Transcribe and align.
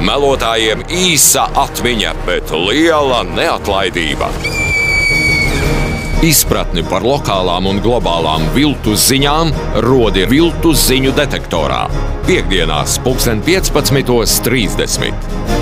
Melotājiem 0.00 0.80
īsa 0.88 1.42
atmiņa, 1.60 2.14
bet 2.24 2.48
liela 2.56 3.20
neatlaidība. 3.28 4.30
Izpratni 6.24 6.80
par 6.84 7.04
lokālām 7.04 7.68
un 7.68 7.80
globālām 7.84 8.46
viltus 8.56 9.04
ziņām 9.08 9.52
rodi 9.84 10.24
viltus 10.28 10.86
ziņu 10.88 11.12
detektorā. 11.16 11.86
Piektdienās, 12.28 12.98
15.30. 13.06 15.59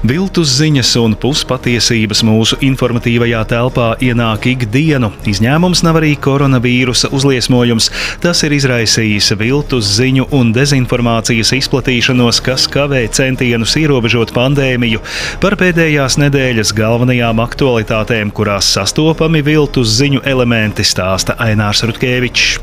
Viltus 0.00 0.54
ziņas 0.56 0.94
un 0.96 1.12
puspatiesības 1.20 2.22
mūsu 2.24 2.56
informatīvajā 2.64 3.42
telpā 3.50 3.88
ienāk 4.00 4.46
ikdienu. 4.48 5.10
Izņēmums 5.28 5.82
nav 5.84 5.98
arī 6.00 6.14
koronavīrusa 6.16 7.10
uzliesmojums. 7.12 7.90
Tas 8.22 8.40
ir 8.46 8.54
izraisījis 8.56 9.34
viltus 9.36 9.90
ziņu 9.98 10.30
un 10.38 10.54
dezinformācijas 10.56 11.52
izplatīšanos, 11.58 12.40
kas 12.46 12.64
kavē 12.72 13.02
centienus 13.12 13.76
ierobežot 13.76 14.32
pandēmiju. 14.32 15.02
Par 15.42 15.58
pēdējās 15.60 16.16
nedēļas 16.22 16.72
galvenajām 16.80 17.44
aktualitātēm, 17.44 18.32
kurās 18.32 18.72
sastopami 18.72 19.44
viltus 19.44 19.92
ziņu 19.98 20.24
elementi, 20.24 20.80
stāsta 20.80 21.36
Ainārs 21.44 21.84
Rutkevičs. 21.84 22.56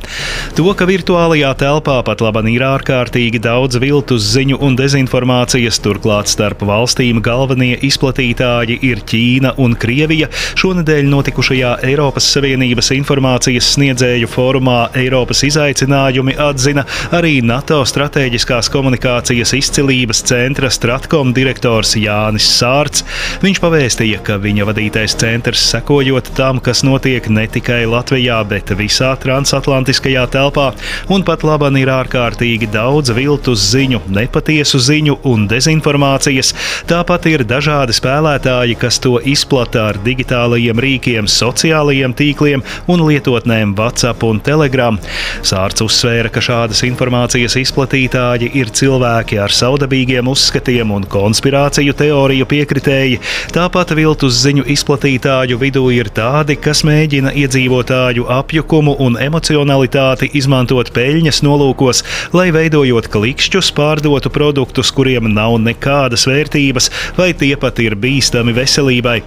To, 0.58 0.66
ka 0.74 0.90
virtuālajā 0.90 1.54
telpā 1.62 2.00
pat 2.02 2.26
labi 2.26 2.56
ir 2.56 2.66
ārkārtīgi 2.66 3.46
daudz 3.46 3.78
viltus 3.78 4.26
ziņu 4.34 4.58
un 4.66 4.82
dezinformācijas, 4.82 5.78
turklāt 5.86 6.34
starp 6.34 6.66
valstīm 6.66 7.22
galvenie 7.28 7.76
izplatītāji 7.88 8.80
ir 8.88 9.04
Ķīna 9.08 9.54
un 9.64 9.76
Krievija. 9.80 10.30
Šonadēļ 10.60 11.08
notikušajā 11.12 11.74
Eiropas 11.88 12.28
Savienības 12.34 12.92
informācijas 12.96 13.74
sniedzēju 13.76 14.30
fórumā 14.32 14.78
Eiropas 14.98 15.44
izaicinājumi 15.48 16.38
atzina 16.42 16.86
arī 17.16 17.40
NATO 17.46 17.82
strateģiskās 17.88 18.72
komunikācijas 18.74 19.54
izcilības 19.58 20.24
centra 20.28 20.72
Stratkom 20.74 21.34
direktors 21.36 21.96
Jānis 22.00 22.48
Sārts. 22.58 23.04
Viņš 23.44 23.62
pavēstīja, 23.64 24.22
ka 24.28 24.40
viņa 24.44 24.68
vadītais 24.70 25.18
centrs 25.20 25.66
sekojot 25.72 26.32
tam, 26.38 26.62
kas 26.64 26.84
notiek 26.88 27.30
ne 27.34 27.48
tikai 27.52 27.84
Latvijā, 27.90 28.40
bet 28.48 28.72
visā 28.78 29.14
transatlantiskajā 29.22 30.28
telpā, 30.34 30.70
un 31.14 31.26
pat 31.28 31.44
laban 31.48 31.78
ir 31.80 31.92
ārkārtīgi 31.92 32.70
daudz 32.74 33.14
viltus 33.18 33.66
ziņu, 33.72 34.04
nepatiesu 34.14 34.82
ziņu 34.84 35.20
un 35.28 35.48
dezinformācijas. 35.50 36.54
Tāpat 36.90 37.17
Tāpat 37.18 37.32
ir 37.34 37.42
dažādi 37.50 37.96
spēlētāji, 37.98 38.76
kas 38.78 39.00
to 39.02 39.16
izplata 39.26 39.88
ar 39.90 39.98
digitālajiem 40.06 40.78
rīkiem, 40.78 41.26
sociālajiem 41.26 42.14
tīkliem 42.14 42.62
un 42.94 43.02
lietotnēm 43.08 43.72
WhatsApp 43.74 44.22
un 44.28 44.38
Telegram. 44.46 45.00
Sārts 45.42 45.82
uzsvēra, 45.82 46.30
ka 46.30 46.44
šādas 46.46 46.84
informācijas 46.86 47.56
izplatītāji 47.58 48.52
ir 48.62 48.70
cilvēki 48.70 49.40
ar 49.42 49.50
saudabīgiem 49.50 50.30
uzskatiem 50.30 50.94
un 50.94 51.08
konspirāciju 51.10 51.96
teoriju 51.98 52.46
piekritēji. 52.52 53.18
Tāpat 53.56 53.96
viltus 53.98 54.38
ziņu 54.44 54.68
izplatītāju 54.76 55.58
vidū 55.58 55.88
ir 55.98 56.12
tādi, 56.14 56.54
kas 56.62 56.84
mēģina 56.86 57.34
iedzīvotāju 57.34 58.30
apjukumu 58.38 58.94
un 59.08 59.18
emocionalitāti 59.18 60.30
izmantot 60.38 60.94
peļņas 60.94 61.42
nolūkos, 61.50 62.04
lai 62.38 62.52
veidojot 62.54 63.10
klikšķus, 63.10 63.74
pārdotu 63.74 64.30
produktus, 64.38 64.94
kuriem 64.94 65.34
nav 65.34 65.58
nekādas 65.66 66.30
vērtības, 66.30 66.94
vai 67.18 67.32
tie 67.38 67.54
pat 67.60 67.80
ir 67.84 67.96
bīstami 68.00 68.56
veselībai. 68.58 69.18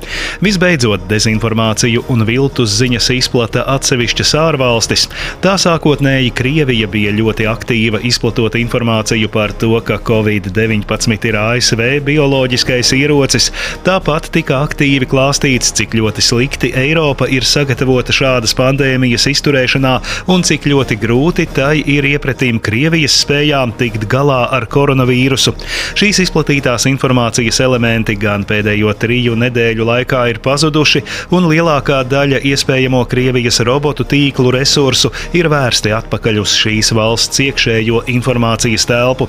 Visbeidzot, 0.45 1.07
dezinformāciju 1.11 2.05
un 2.13 2.25
viltus 2.29 2.77
ziņas 2.81 3.11
izplata 3.17 3.65
atsevišķas 3.75 4.35
ārvalstis. 4.41 5.07
Tā 5.45 5.57
sākotnēji 5.61 6.35
Krievija 6.37 6.89
bija 6.91 7.15
ļoti 7.17 7.47
aktīva 7.51 8.03
izplatot 8.07 8.57
informāciju 8.61 9.31
par 9.33 9.55
to, 9.57 9.73
ka 9.85 10.01
Covid-19 10.07 11.29
ir 11.31 11.39
ASV 11.41 11.85
bioloģiskais 12.07 12.93
ierocis. 12.97 13.51
Tāpat 13.87 14.31
tika 14.35 14.61
aktīvi 14.65 15.09
klāstīts, 15.11 15.73
cik 15.77 15.97
ļoti 15.99 16.25
slikti 16.25 16.73
Eiropa 16.77 17.29
ir 17.31 17.47
sagatavota 17.47 18.15
šādas 18.15 18.55
pandēmijas 18.59 19.29
izturēšanā 19.31 19.95
un 20.33 20.45
cik 20.47 20.69
ļoti 20.71 20.99
grūti 21.01 21.47
tai 21.55 21.81
ir 21.85 22.07
iepratīm 22.09 22.61
Krievijas 22.63 23.21
spējām 23.25 23.75
tikt 23.79 24.07
galā 24.11 24.43
ar 24.55 24.67
koronavīrusu. 24.71 25.55
Šīs 25.99 26.23
izplatītās 26.27 26.87
informācijas 26.91 27.61
elementi 27.71 28.17
gan 28.21 28.45
pēdējo 28.49 28.93
triju 29.01 29.37
nedēļu 29.39 29.87
laikā 29.87 30.27
ir 30.33 30.43
pazuduši, 30.45 31.03
un 31.37 31.47
lielākā 31.51 32.03
daļa 32.11 32.43
iespējamo 32.51 33.05
Krievijas 33.11 33.63
robotu 33.67 34.05
tīklu 34.11 34.53
resursu 34.59 35.13
ir 35.37 35.49
vērsti 35.53 35.95
atpakaļ 35.97 36.41
uz 36.43 36.55
šīs 36.59 36.93
valsts 36.97 37.41
iekšējo 37.47 38.03
informācijas 38.13 38.87
telpu. 38.91 39.29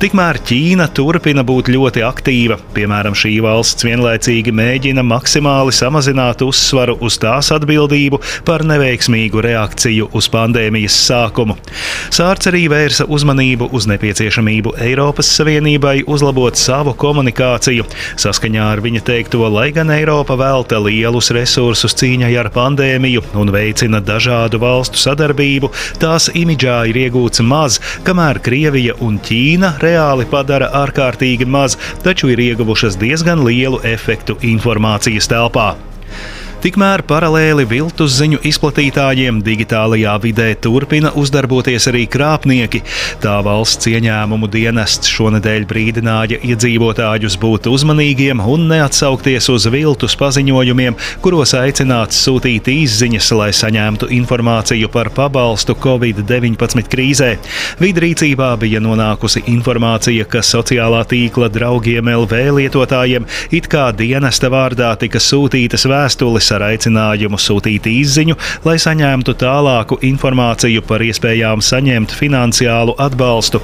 Tikmēr 0.00 0.40
Ķīna 0.46 0.86
turpina 0.94 1.44
būt 1.46 1.70
ļoti 1.74 2.04
aktīva. 2.06 2.58
Piemēram, 2.76 3.16
šī 3.18 3.36
valsts 3.44 3.86
vienlaicīgi 3.86 4.54
mēģina 4.54 5.04
maksimāli 5.06 5.74
samazināt 5.74 6.44
uzsvaru 6.46 6.96
uz 7.04 7.18
tās 7.20 7.50
atbildību 7.54 8.20
par 8.46 8.64
neveiksmīgu 8.68 9.42
reakciju 9.44 10.10
uz 10.16 10.30
pandēmijas 10.32 10.96
sākumu. 11.08 11.58
Sārts 12.14 12.50
arī 12.50 12.66
vērsa 12.70 13.06
uzmanību 13.10 13.70
uz 13.76 13.88
nepieciešamību 13.90 14.76
Eiropas 14.86 15.30
Savienībai 15.36 16.00
uzlabot 16.10 16.58
savu 16.58 16.94
komunikāciju 16.98 17.79
inflāciju. 17.80 18.18
Saskaņā 18.20 18.64
ar 18.74 18.80
viņa 18.84 19.02
teikto, 19.04 19.48
lai 19.48 19.70
gan 19.72 19.90
Eiropa 19.90 20.36
velta 20.36 20.78
lielus 20.78 21.30
resursus 21.30 21.94
cīņai 21.94 22.32
ar 22.38 22.50
pandēmiju 22.52 23.22
un 23.34 23.50
veicina 23.50 24.00
dažādu 24.00 24.60
valstu 24.60 24.98
sadarbību, 24.98 25.70
tās 26.00 26.30
imidžā 26.34 26.88
ir 26.90 26.96
iegūts 27.06 27.42
maz, 27.42 27.80
kamēr 28.04 28.40
Krievija 28.40 28.94
un 29.00 29.18
Ķīna 29.18 29.78
reāli 29.80 30.26
padara 30.30 30.70
ārkārtīgi 30.84 31.46
maz, 31.46 31.78
taču 32.04 32.30
ir 32.30 32.40
ieguvušas 32.40 32.98
diezgan 33.00 33.44
lielu 33.44 33.80
efektu 33.84 34.36
informācijas 34.42 35.28
telpā. 35.30 35.76
Tikmēr 36.60 37.00
paralēli 37.08 37.64
viltus 37.64 38.18
ziņu 38.18 38.42
izplatītājiem 38.44 39.38
digitālajā 39.40 40.12
vidē 40.20 40.48
turpina 40.60 41.08
uzdarboties 41.16 41.86
arī 41.88 42.02
krāpnieki. 42.04 42.82
Tā 43.22 43.38
valsts 43.46 43.88
ieņēmumu 43.88 44.50
dienests 44.52 45.08
šonadēļ 45.08 45.64
brīdināja 45.70 46.36
iedzīvotājus 46.44 47.38
būt 47.40 47.68
uzmanīgiem 47.72 48.42
un 48.44 48.66
neatsaukties 48.74 49.48
uz 49.54 49.68
viltus 49.72 50.18
paziņojumiem, 50.20 50.98
kuros 51.24 51.54
aicināts 51.56 52.20
sūtīt 52.26 52.68
izziņas, 52.74 53.30
lai 53.40 53.48
saņemtu 53.56 54.10
informāciju 54.18 54.92
par 54.92 55.08
pabalstu 55.16 55.78
Covid-19 55.80 56.92
krīzē. 56.92 57.30
Vidrīcībā 57.80 58.50
bija 58.60 58.84
nonākusi 58.84 59.46
informācija, 59.54 60.28
ka 60.28 60.44
sociālā 60.44 61.06
tīkla 61.08 61.48
draugiem 61.56 62.12
LV 62.18 62.44
lietotājiem 62.60 63.24
it 63.48 63.72
kā 63.72 63.88
dienesta 63.96 64.52
vārdā 64.52 64.92
tika 65.00 65.24
sūtītas 65.24 65.88
vēstules 65.88 66.49
ar 66.56 66.66
aicinājumu 66.70 67.38
sūtīt 67.40 67.86
izziņu, 67.90 68.36
lai 68.66 68.76
saņemtu 68.82 69.34
tālāku 69.40 69.98
informāciju 70.06 70.82
par 70.86 71.04
iespējām 71.04 71.62
saņemt 71.64 72.14
finansiālu 72.16 72.94
atbalstu. 73.00 73.60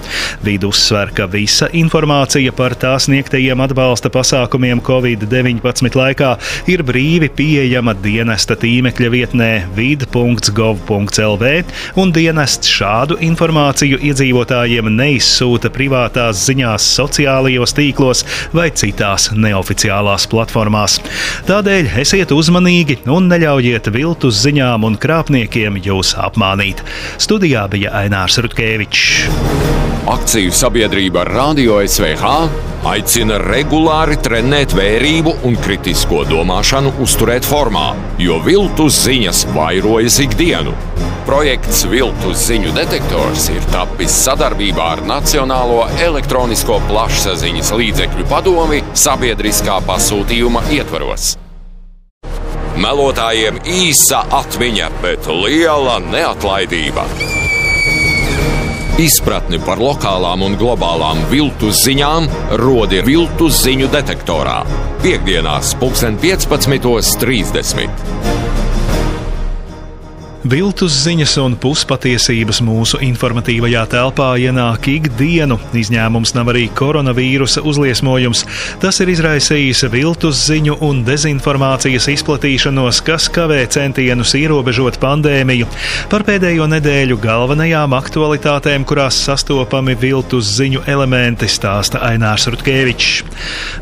Vidu 0.47 0.71
uzsver, 0.73 1.13
ka 1.17 1.27
visa 1.31 1.69
informācija 1.77 2.53
par 2.57 2.77
tās 2.79 3.07
sniegtajiem 3.07 3.61
atbalsta 3.65 4.11
pasākumiem 4.13 4.81
Covid-19 4.87 5.97
laikā 5.99 6.33
ir 6.73 6.83
brīvi 6.87 7.31
pieejama 7.37 7.95
dienesta 8.03 8.57
tīmekļa 8.59 9.11
vietnē 9.13 9.51
vid.gov.lv, 9.77 11.53
un 12.03 12.15
dienests 12.17 12.73
šādu 12.77 13.19
informāciju 13.27 14.01
iedzīvotājiem 14.11 14.91
neizsūta 14.97 15.71
privātās 15.75 16.45
ziņās, 16.49 16.91
sociālajos 16.99 17.77
tīklos 17.77 18.25
vai 18.57 18.69
citās 18.77 19.31
neoficiālās 19.37 20.27
platformās. 20.31 20.99
Tādēļ 21.49 21.93
esiet 22.03 22.33
uzmanīgi 22.35 22.76
uzmanīgi 22.77 23.09
un 23.09 23.29
neļaujiet 23.31 23.89
viltus 23.93 24.43
ziņām 24.45 24.85
un 24.85 24.97
krāpniekiem 25.01 25.79
jūs 25.81 26.15
apmānīt. 26.19 26.83
Studijā 27.19 27.69
bija 27.69 27.93
Ainārs 27.93 28.39
Rutkevičs. 28.39 29.31
Akciju 30.07 30.53
sabiedrība 30.53 31.25
Radio 31.25 31.81
SVH 31.83 32.33
aicina 32.87 33.39
regulāri 33.41 34.19
trenēt 34.23 34.75
vērību 34.77 35.39
un 35.49 35.57
kritisko 35.57 36.25
domāšanu 36.29 36.93
uzturēt 37.03 37.45
formā, 37.49 37.95
jo 38.19 38.39
viltus 38.45 39.01
ziņas 39.07 39.47
vairojas 39.57 40.21
ikdienu. 40.23 40.77
Projekts 41.27 41.81
Viltus 41.91 42.45
ziņu 42.47 42.71
detektors 42.77 43.49
ir 43.51 43.65
tapis 43.73 44.15
sadarbībā 44.29 44.93
ar 44.93 45.03
Nacionālo 45.09 45.89
elektronisko 46.05 46.79
plašsaziņas 46.87 47.73
līdzekļu 47.81 48.29
padomi 48.31 48.85
sabiedriskā 48.95 49.81
pasūtījuma 49.89 50.63
ietvaros. 50.77 51.35
Melotājiem 52.77 53.57
īsa 53.65 54.19
atmiņa, 54.37 54.91
bet 55.01 55.25
liela 55.33 55.97
neatlaidība. 56.05 57.07
Izpratni 59.01 59.57
par 59.61 59.81
lokālām 59.81 60.43
un 60.45 60.57
globālām 60.61 61.23
viltus 61.33 61.81
ziņām 61.85 62.29
rodi 62.63 63.01
viltus 63.05 63.63
ziņu 63.65 63.89
detektorā. 63.93 64.63
Piektdienās, 65.05 65.75
15.30. 65.83 68.46
Viltus 70.47 70.95
ziņas 71.03 71.33
un 71.43 71.55
puspatiesības 71.59 72.61
mūsu 72.63 73.01
informatīvajā 73.03 73.81
telpā 73.91 74.29
ienāk 74.39 74.85
ikdienu. 74.93 75.57
Izņēmums 75.75 76.37
nav 76.37 76.53
arī 76.53 76.69
koronavīrusa 76.77 77.65
uzliesmojums. 77.67 78.45
Tas 78.83 79.01
ir 79.03 79.11
izraisījis 79.11 79.83
viltus 79.91 80.45
ziņu 80.47 80.77
un 80.87 81.01
dezinformācijas 81.07 82.07
izplatīšanos, 82.13 83.01
kas 83.09 83.27
kavē 83.35 83.65
centienus 83.75 84.37
ierobežot 84.39 85.01
pandēmiju. 85.03 85.67
Par 86.13 86.23
pēdējo 86.29 86.69
nedēļu 86.77 87.19
galvenajām 87.25 87.97
aktualitātēm, 87.99 88.87
kurās 88.87 89.19
sastopami 89.27 89.99
viltus 89.99 90.53
ziņu 90.61 90.85
elementi, 90.87 91.51
stāsta 91.51 92.05
Ainārs 92.13 92.47
Rutkevičs. 92.53 93.25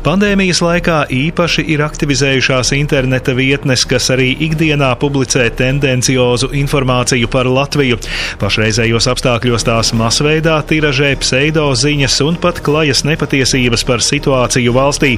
Pandēmijas 0.07 0.63
laikā 0.65 0.97
īpaši 1.13 1.67
ir 1.75 1.85
aktivizējušās 1.85 2.73
interneta 2.79 3.37
vietnes, 3.37 3.85
kas 3.85 4.09
arī 4.17 4.31
ikdienā 4.49 4.95
publicē 4.97 5.51
tendenciozu 5.61 6.54
informāciju 6.59 7.29
par 7.31 7.49
Latviju. 7.49 7.99
Pašreizējos 8.41 9.09
apstākļos 9.11 9.67
tās 9.67 9.91
masveidā 9.97 10.57
tiražē 10.67 11.13
pseido 11.21 11.67
ziņas 11.75 12.19
un 12.25 12.39
pat 12.41 12.61
klajas 12.65 13.03
nepatiesības 13.07 13.85
par 13.87 14.03
situāciju 14.03 14.75
valstī. 14.75 15.15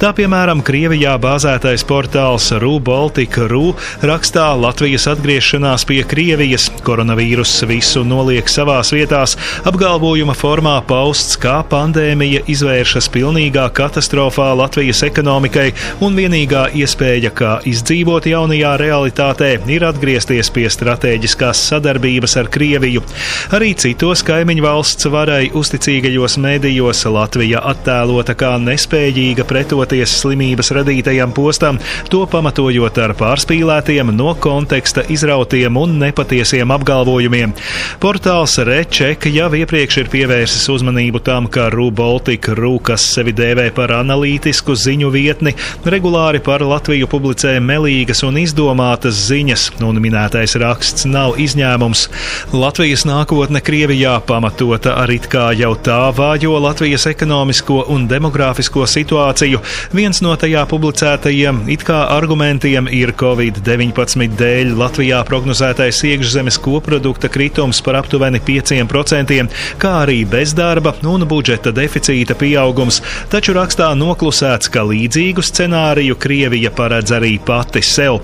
Tā 0.00 0.12
piemēram 0.16 0.62
Krievijā 0.66 1.16
bāzētais 1.20 1.84
portāls 1.88 2.50
RU-Baltica.ru 2.60 3.74
rakstā 4.06 4.46
Latvijas 4.60 5.06
atgriešanās 5.10 5.86
pie 5.88 6.02
Krievijas, 6.08 6.68
koronavīrus 6.86 7.52
visu 7.68 8.04
noliek 8.06 8.48
savās 8.50 8.92
vietās, 8.94 9.36
apgalvojuma 9.68 10.34
formā 10.38 10.76
pausts, 10.86 11.36
kā 11.40 11.60
pandēmija 11.70 12.44
izvēršas 12.50 13.10
pilnīgā 13.14 13.66
katastrofā 13.76 14.50
Latvijas 14.58 15.02
ekonomikai 15.06 15.68
un 16.04 16.16
vienīgā 16.18 16.68
iespēja, 16.80 17.32
kā 17.36 17.56
izdzīvot 17.68 18.28
jaunajā 18.30 18.74
realitātē, 18.80 19.52
ir 19.70 19.86
atgriezties 19.88 20.52
pie 20.54 20.68
stratēģiskās 20.74 21.62
sadarbības 21.70 22.36
ar 22.40 22.50
Krieviju. 22.52 23.02
Arī 23.56 23.72
citos 23.78 24.24
kaimiņu 24.26 24.64
valsts 24.64 25.08
varai 25.10 25.50
uzticīgajos 25.56 26.38
mēdījos 26.42 27.04
Latvija 27.10 27.62
attēlota 27.72 28.36
kā 28.38 28.54
nespējīga 28.62 29.46
pretoties 29.48 30.14
slimības 30.22 30.72
radītajam 30.76 31.34
postam, 31.36 31.80
to 32.10 32.22
pamatojot 32.30 32.98
ar 33.02 33.14
pārspīlētiem, 33.18 34.12
no 34.16 34.34
konteksta 34.40 35.04
izrautiem 35.12 35.76
un 35.80 35.98
nepatiesiem 36.02 36.70
apgalvojumiem. 36.76 37.54
Portāls 38.02 38.58
Reček 38.66 39.26
jau 39.32 39.48
iepriekš 39.56 40.00
ir 40.02 40.10
pievērsis 40.12 40.68
uzmanību 40.72 41.22
tam, 41.26 41.48
ka 41.50 41.68
RūBaltika 41.72 42.54
RU, 42.58 42.76
kas 42.84 43.04
sevi 43.14 43.34
dēvē 43.36 43.70
par 43.76 43.94
analītisku 43.98 44.76
ziņu 44.78 45.10
vietni, 45.14 45.54
regulāri 45.84 46.42
par 46.44 46.64
Latviju 46.66 47.08
publicē 47.10 47.56
melīgas 47.64 48.22
un 48.26 48.38
izdomātas 48.40 49.18
ziņas, 49.30 49.66
un 49.86 50.00
minētais 50.02 50.56
raksts 50.60 51.06
nav 51.08 51.38
izņēmums. 51.40 52.06
Latvijas 52.52 53.06
nākotne 53.08 53.62
Krievijā 53.64 54.16
pamatota 54.26 54.94
ar 55.00 55.10
it 55.12 55.28
kā 55.32 55.50
jau 55.56 55.72
tā 55.76 55.98
vājo 56.16 56.58
Latvijas 56.62 57.06
ekonomisko 57.10 57.84
un 57.94 58.06
demogrāfisko 58.10 58.86
situāciju. 58.90 59.60
Viens 59.96 60.22
no 60.24 60.34
tajā 60.38 60.66
publicētajiem 60.70 61.64
it 61.72 61.84
kā 61.88 62.02
argumentiem 62.14 62.88
ir 62.94 63.14
Covid-19 63.20 64.36
dēļ 64.40 64.74
Latvijā 64.78 65.20
prognozētais 65.28 66.02
iekšzemes 66.10 66.60
koprodukta 66.62 67.30
kritums 67.32 67.80
par 67.84 68.00
aptuveni 68.00 68.40
5%, 68.46 69.40
kā 69.80 69.94
arī 70.04 70.22
bezdarba 70.28 70.94
un 71.10 71.26
budžeta 71.28 71.72
deficīta 71.74 72.36
pieaugums, 72.38 73.00
taču 73.32 73.54
rakstā 73.56 73.90
noklusēts, 73.98 74.70
ka 74.72 74.84
līdzīgu 74.86 75.44
scenāriju 75.44 76.18
Krievija 76.20 76.72
paredz 76.74 77.14
arī 77.16 77.36
pati 77.46 77.82
sev. 77.84 78.20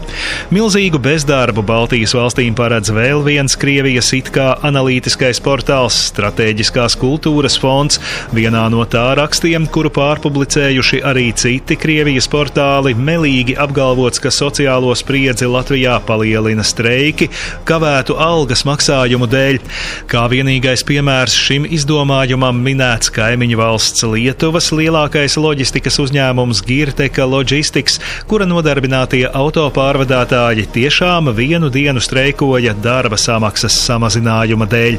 Milzīgu 0.55 1.01
bezdarbu 1.03 1.65
Baltijas 1.67 2.15
valstīm 2.27 2.57
paredz 2.59 2.91
vēl 2.91 3.21
viens 3.23 3.55
Krievijas 3.55 4.09
it 4.17 4.33
kā 4.35 4.57
analītiskais 4.67 5.39
portāls- 5.45 5.95
Stratēģiskās 6.11 6.97
kultūras 6.99 7.55
fonds. 7.61 8.01
Vienā 8.35 8.65
no 8.73 8.83
tā 8.85 9.15
rakstiem, 9.15 9.69
kuru 9.71 9.91
pārpublicējuši 9.95 11.03
arī 11.07 11.33
citi 11.35 11.77
Krievijas 11.77 12.27
portāli, 12.27 12.97
melīgi 12.99 13.55
apgalvots, 13.57 14.19
ka 14.19 14.29
sociālo 14.35 14.91
spriedzi 14.97 15.47
Latvijā 15.47 16.01
palielina 16.03 16.65
streiki, 16.67 17.29
kavētu 17.65 18.19
algas 18.19 18.65
maksājumu 18.65 19.29
dēļ. 19.31 19.61
Kā 20.09 20.27
vienīgais 20.27 20.83
piemērs 20.83 21.37
šim 21.37 21.65
izdomājumam 21.71 22.59
minēts 22.59 23.13
kaimiņu 23.13 23.57
valsts 23.57 24.03
Lietuvas 24.03 24.73
lielākais 24.73 25.37
loģistikas 25.37 26.01
uzņēmums 26.03 26.65
Girteka 26.67 27.25
Logistics, 27.25 28.01
kura 28.27 28.47
nodarbinātie 28.47 29.29
autopārvadātāji 29.31 30.67
tiešām 30.75 31.31
vienu 31.37 31.71
dienu 31.71 32.01
streikoja 32.17 32.73
darba 32.81 33.19
samaksas 33.21 33.77
samazinājuma 33.85 34.65
dēļ. 34.73 34.97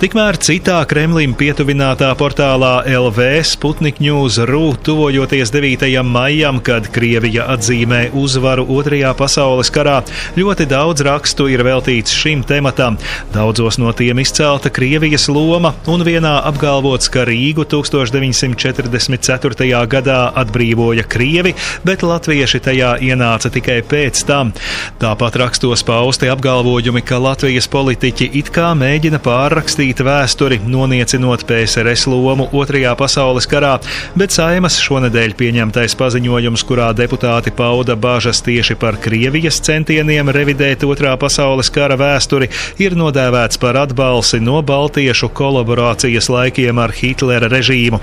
Tikmēr 0.00 0.36
citā 0.42 0.86
Kremlim 0.88 1.34
pietuvinātā 1.38 2.08
portālā 2.18 2.82
LV 2.90 3.42
Sputnik 3.46 4.00
News 4.02 4.38
RU 4.48 4.74
tuvojoties 4.82 5.52
9. 5.54 6.02
maijam, 6.08 6.58
kad 6.64 6.88
Krievija 6.92 7.44
atzīmē 7.54 8.10
uzvaru 8.18 8.64
Otrajā 8.74 9.12
pasaules 9.16 9.70
karā, 9.74 10.02
ļoti 10.34 10.66
daudz 10.68 11.00
rakstu 11.06 11.46
ir 11.52 11.62
veltīts 11.66 12.12
šim 12.16 12.42
tematam. 12.48 12.96
Daudzos 13.34 13.78
no 13.78 13.92
tiem 13.96 14.18
izcelta 14.24 14.68
Krievijas 14.74 15.28
loma, 15.30 15.74
un 15.86 16.04
vienā 16.08 16.34
apgalvots, 16.50 17.06
ka 17.12 17.20
Rīgu 17.28 17.64
1944. 17.70 19.86
gadā 19.94 20.20
atbrīvoja 20.42 21.04
Krievi, 21.06 21.52
bet 21.86 21.98
latvieši 22.02 22.58
tajā 22.64 22.90
ienāca 23.04 23.48
tikai 23.54 23.80
pēc 23.86 24.24
tam. 24.26 24.52
Tāpat 24.98 25.32
rakstos 25.44 25.80
pausti 25.86 26.23
apgalvojumi, 26.32 27.02
ka 27.06 27.18
Latvijas 27.22 27.66
politiķi 27.70 28.26
it 28.38 28.48
kā 28.54 28.70
mēģina 28.78 29.18
pārrakstīt 29.22 30.00
vēsturi, 30.04 30.58
noniecinot 30.66 31.44
PSRS 31.48 32.08
lomu 32.10 32.46
Otrajā 32.56 32.94
pasaules 32.98 33.46
karā, 33.50 33.74
bet 34.18 34.34
Saimas 34.34 34.78
šonadēļ 34.82 35.34
pieņemtais 35.38 35.94
paziņojums, 36.00 36.64
kurā 36.66 36.88
deputāti 36.96 37.52
pauda 37.54 37.94
bažas 38.00 38.40
tieši 38.46 38.76
par 38.80 38.96
Krievijas 39.04 39.60
centieniem 39.64 40.32
revidēt 40.34 40.82
Otrā 40.88 41.12
pasaules 41.20 41.68
kara 41.74 41.98
vēsturi, 42.00 42.48
ir 42.82 42.96
nodēvēts 42.98 43.60
par 43.62 43.78
atbalsi 43.82 44.40
no 44.40 44.62
Baltiešu 44.64 45.30
kolaborācijas 45.36 46.30
laikiem 46.32 46.82
ar 46.82 46.94
Hitlera 46.96 47.52
režīmu. 47.52 48.02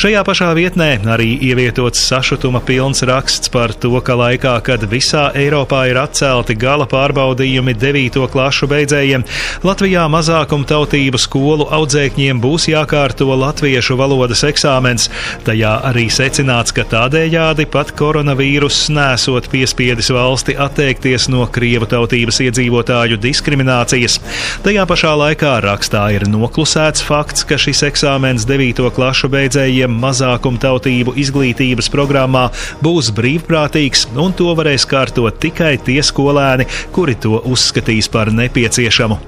Šajā 0.00 0.24
pašā 0.28 0.52
vietnē 0.56 0.92
arī 1.16 1.32
ievietots 1.50 2.06
sašutuma 2.08 2.62
pilns 2.64 3.02
raksts 3.06 3.52
par 3.52 3.74
to, 3.74 3.94
ka 4.00 4.16
laikā, 4.16 4.56
kad 4.64 4.86
visā 4.90 5.28
Eiropā 5.36 5.86
ir 5.90 6.00
atcelti 6.00 6.56
gala 6.56 6.86
pārbaudījumi 6.90 7.55
9. 7.64 8.28
klašu 8.32 8.68
beidzējiem, 8.68 9.24
Latvijā 9.64 10.04
mazākumtautību 10.12 11.20
skolu 11.20 11.66
audzēkņiem 11.72 12.40
būs 12.42 12.68
jākārto 12.68 13.30
latviešu 13.32 13.96
valodas 13.96 14.44
eksāmens. 14.46 15.08
Tajā 15.46 15.72
arī 15.88 16.06
secināts, 16.12 16.74
ka 16.76 16.84
tādējādi 16.90 17.66
pat 17.72 17.92
koronavīruss 17.96 18.90
nesot 18.92 19.48
piespiedis 19.52 20.10
valsti 20.12 20.56
atteikties 20.60 21.28
no 21.32 21.46
krievu 21.48 21.88
tautības 21.90 22.42
iedzīvotāju 22.44 23.18
diskriminācijas. 23.22 24.18
Tajā 24.66 24.86
pašā 24.88 25.14
laikā 25.22 25.56
rakstā 25.64 26.04
ir 26.16 26.26
noklusēts 26.30 27.04
fakts, 27.06 27.46
ka 27.48 27.58
šis 27.60 27.84
eksāmens 27.88 28.46
9. 28.48 28.84
klašu 28.96 29.30
beidzējiem 29.32 29.96
mazākumtautību 30.02 31.16
izglītības 31.22 31.90
programmā 31.92 32.48
būs 32.84 33.12
brīvprātīgs, 33.16 34.06
un 34.20 34.34
to 34.36 34.52
varēs 34.58 34.86
kārtot 34.88 35.40
tikai 35.42 35.76
tie 35.86 36.00
skolēni, 36.04 36.66
kuri 36.94 37.16
to 37.22 37.40
uzskatīs 37.46 38.08
par 38.12 38.30
nepieciešamu. 38.34 39.18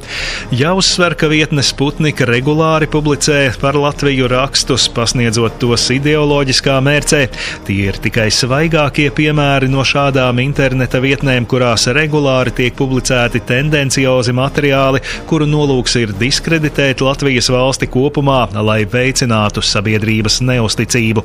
Jāuzsver, 0.59 1.15
ka 1.19 1.31
vietne 1.31 1.63
Sputnika 1.65 2.27
regulāri 2.29 2.89
publicē 2.91 3.41
par 3.61 3.79
Latviju 3.79 4.29
rakstus, 4.31 4.89
pasniedzot 4.95 5.59
tos 5.63 5.89
ideoloģiskā 5.95 6.79
mērcē. 6.85 7.23
Tie 7.67 7.79
ir 7.89 7.99
tikai 8.03 8.29
svaigākie 8.35 9.09
piemēri 9.15 9.71
no 9.73 9.85
šādām 9.87 10.43
interneta 10.43 11.01
vietnēm, 11.05 11.47
kurās 11.49 11.89
regulāri 11.95 12.55
tiek 12.59 12.77
publicēti 12.79 13.43
tendenciozi 13.49 14.35
materiāli, 14.37 15.03
kuru 15.31 15.49
nolūks 15.49 15.99
ir 16.03 16.15
diskreditēt 16.19 17.03
Latvijas 17.05 17.51
valsti 17.55 17.89
kopumā, 17.93 18.41
lai 18.63 18.83
veicinātu 18.89 19.65
sabiedrības 19.65 20.41
neusticību. 20.45 21.25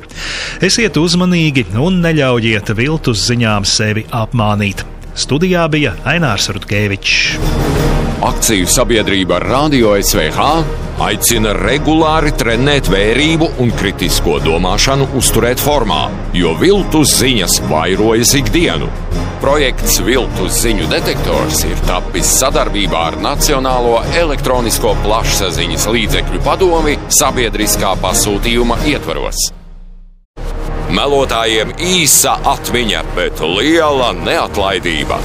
Esiet 0.64 0.98
uzmanīgi 1.00 1.68
un 1.80 2.02
neļaujiet 2.04 2.74
viltus 2.78 3.26
ziņām 3.28 3.66
sevi 3.68 4.06
apmānīt. 4.14 4.84
Studijā 5.14 5.68
bija 5.70 5.94
Ainārs 6.04 6.48
Rutkevičs. 6.50 7.38
Akciju 8.24 8.66
sabiedrība 8.66 9.38
Radio 9.38 9.92
SVH 10.02 10.46
aicina 11.04 11.52
regulāri 11.54 12.32
trenēt 12.38 12.88
vērību 12.90 13.50
un 13.62 13.70
kritisko 13.78 14.38
domāšanu 14.42 15.10
uzturēt 15.18 15.62
formā, 15.62 16.08
jo 16.34 16.54
viltus 16.58 17.14
ziņas 17.20 17.60
vairojas 17.70 18.34
ikdienu. 18.38 18.90
Projekts 19.44 19.98
Viltus 20.02 20.62
ziņu 20.64 20.86
detektors 20.90 21.64
ir 21.68 21.82
tapis 21.84 22.30
sadarbībā 22.40 23.02
ar 23.10 23.18
Nacionālo 23.20 23.98
elektronisko 24.18 24.94
plašsaziņas 25.04 25.90
līdzekļu 25.94 26.40
padomi 26.46 26.96
sabiedriskā 27.12 27.92
pasūtījuma 28.02 28.80
ietvaros. 28.88 29.50
Melotājiem 30.94 31.72
īsa 31.82 32.36
atmiņa, 32.46 33.00
bet 33.16 33.40
liela 33.42 34.12
neatlaidība. 34.14 35.16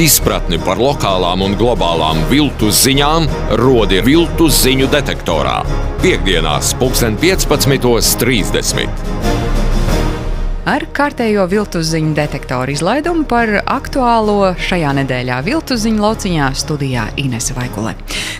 Izpratni 0.00 0.58
par 0.60 0.78
lokālām 0.80 1.42
un 1.46 1.54
globālām 1.60 2.20
viltus 2.28 2.82
ziņām 2.84 3.28
rodi 3.60 4.00
viltus 4.04 4.60
ziņu 4.66 4.86
detektorā. 4.92 5.62
Piektdienās, 6.04 6.74
15.30 6.80 9.19
ar 10.70 10.84
kārtējo 10.94 11.44
viltus 11.50 11.88
ziņu 11.90 12.12
detektoru 12.14 12.70
izlaidumu 12.74 13.24
par 13.28 13.50
aktuālo 13.60 14.52
šajā 14.60 14.92
nedēļā 15.00 15.40
viltus 15.46 15.82
ziņu 15.82 16.02
lauciņā 16.04 16.50
studijā 16.58 17.08
Inese 17.18 17.56
Vaikulē. 17.56 17.96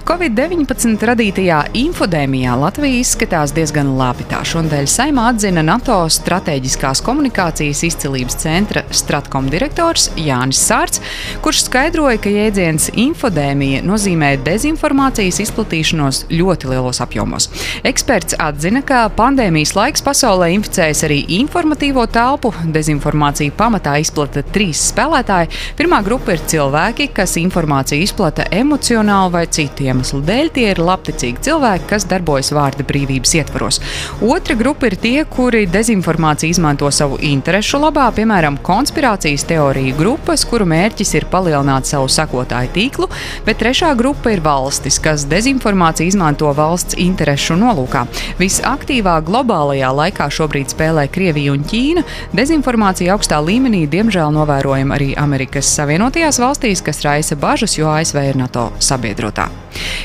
Covid-19 0.06 1.02
radītajā 1.10 1.58
infodēmijā 1.80 2.54
Latvija 2.60 3.00
izskatās 3.02 3.54
diezgan 3.56 3.92
labi. 3.98 4.26
Tā 4.30 4.42
šonadēļ 4.46 4.86
saimā 4.90 5.26
atzina 5.32 5.64
NATO 5.66 5.96
strateģiskās 6.10 7.02
komunikācijas 7.06 7.82
izcilības 7.88 8.38
centra 8.44 8.84
Stratkom 8.94 9.50
direktors 9.50 10.08
Jānis 10.18 10.62
Sārts, 10.62 11.02
kurš 11.42 11.64
skaidroja, 11.66 12.20
ka 12.22 12.30
jēdziens 12.30 12.90
infodēmija 12.94 13.82
nozīmē 13.86 14.36
dezinformācijas 14.46 15.42
izplatīšanos 15.46 16.24
ļoti 16.30 16.70
lielos 16.70 17.02
apjomos. 17.02 17.50
Eksperts 17.86 18.38
atzina, 18.38 18.84
ka 18.86 19.02
pandēmijas 19.18 19.74
laiks 19.78 20.06
pasaulē 20.06 20.52
inficējas 20.58 21.04
arī 21.08 21.22
informatīvo 21.40 22.06
telpu. 22.20 22.52
Dezinformāciju 22.74 23.54
pamatā 23.56 23.96
izplata 24.02 24.42
trīs 24.54 24.82
spēlētāji. 24.90 25.50
Pirmā 25.78 26.00
grupa 26.04 26.34
ir 26.34 26.42
cilvēki, 26.50 27.10
kas 27.16 27.36
informāciju 27.40 28.04
izplata 28.04 28.46
emocionāli 28.54 29.34
vai 29.36 29.44
citu 29.52 29.86
iemeslu 29.88 30.20
dēļ. 30.26 30.50
Tie 30.54 30.66
ir 30.72 30.82
labticīgi 30.82 31.44
cilvēki, 31.46 31.88
kas 31.90 32.06
darbojas 32.10 32.52
vārda 32.56 32.84
brīvības 32.86 33.34
ietvaros. 33.40 33.80
Otra 34.26 34.56
grupa 34.58 34.90
ir 34.90 34.96
tie, 35.00 35.16
kuri 35.30 35.64
dezinformāciju 35.70 36.54
izmanto 36.54 36.90
savu 36.94 37.18
interesu 37.24 37.80
labā, 37.80 38.08
piemēram, 38.16 38.58
konspirācijas 38.66 39.46
teoriju 39.48 39.96
grupas, 39.98 40.44
kuru 40.48 40.66
mērķis 40.70 41.14
ir 41.20 41.28
palielināt 41.32 41.88
savu 41.88 42.10
sekotāju 42.12 42.74
tīklu, 42.76 43.10
bet 43.46 43.60
trešā 43.62 43.94
grupa 43.98 44.34
ir 44.34 44.44
valstis, 44.44 45.00
kas 45.02 45.26
dezinformāciju 45.30 46.12
izmanto 46.12 46.50
valsts 46.56 46.98
interesu 47.00 47.56
nolūkā. 47.60 48.04
Visaktīvāk 48.40 49.28
globālajā 49.30 49.92
laikā 50.02 50.28
šobrīd 50.34 50.74
spēlē 50.74 51.06
Krievija 51.12 51.54
un 51.54 51.64
Ķīna, 51.70 52.04
Dezinformācija 52.36 53.14
augstā 53.16 53.40
līmenī 53.44 53.86
diemžēl 53.90 54.30
novērojama 54.34 54.96
arī 54.96 55.10
Amerikas 55.18 55.70
Savienotajās 55.76 56.40
valstīs, 56.42 56.84
kas 56.84 57.02
raisa 57.06 57.38
bažas, 57.40 57.78
jo 57.78 57.90
ASV 57.90 58.22
ir 58.30 58.40
NATO 58.40 58.70
sabiedrotā. 58.78 59.50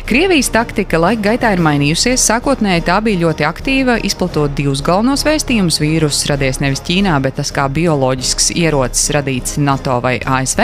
Krievijas 0.05 0.51
taktika 0.53 0.99
laika 1.01 1.31
gaitā 1.31 1.49
ir 1.55 1.61
mainījusies. 1.65 2.21
Sākotnēji 2.29 2.83
tā 2.85 2.99
bija 3.03 3.23
ļoti 3.23 3.45
aktīva, 3.47 3.95
izplatot 4.05 4.53
divus 4.57 4.83
galvenos 4.85 5.25
vēstījumus. 5.25 5.79
Vīruss 5.81 6.27
radies 6.29 6.59
nevis 6.61 6.83
Ķīnā, 6.85 7.15
bet 7.23 7.39
tas 7.39 7.51
kā 7.55 7.65
bioloģisks 7.73 8.51
ierocis 8.53 9.09
radīts 9.15 9.57
NATO 9.57 9.97
vai 10.03 10.19
ASV, 10.19 10.61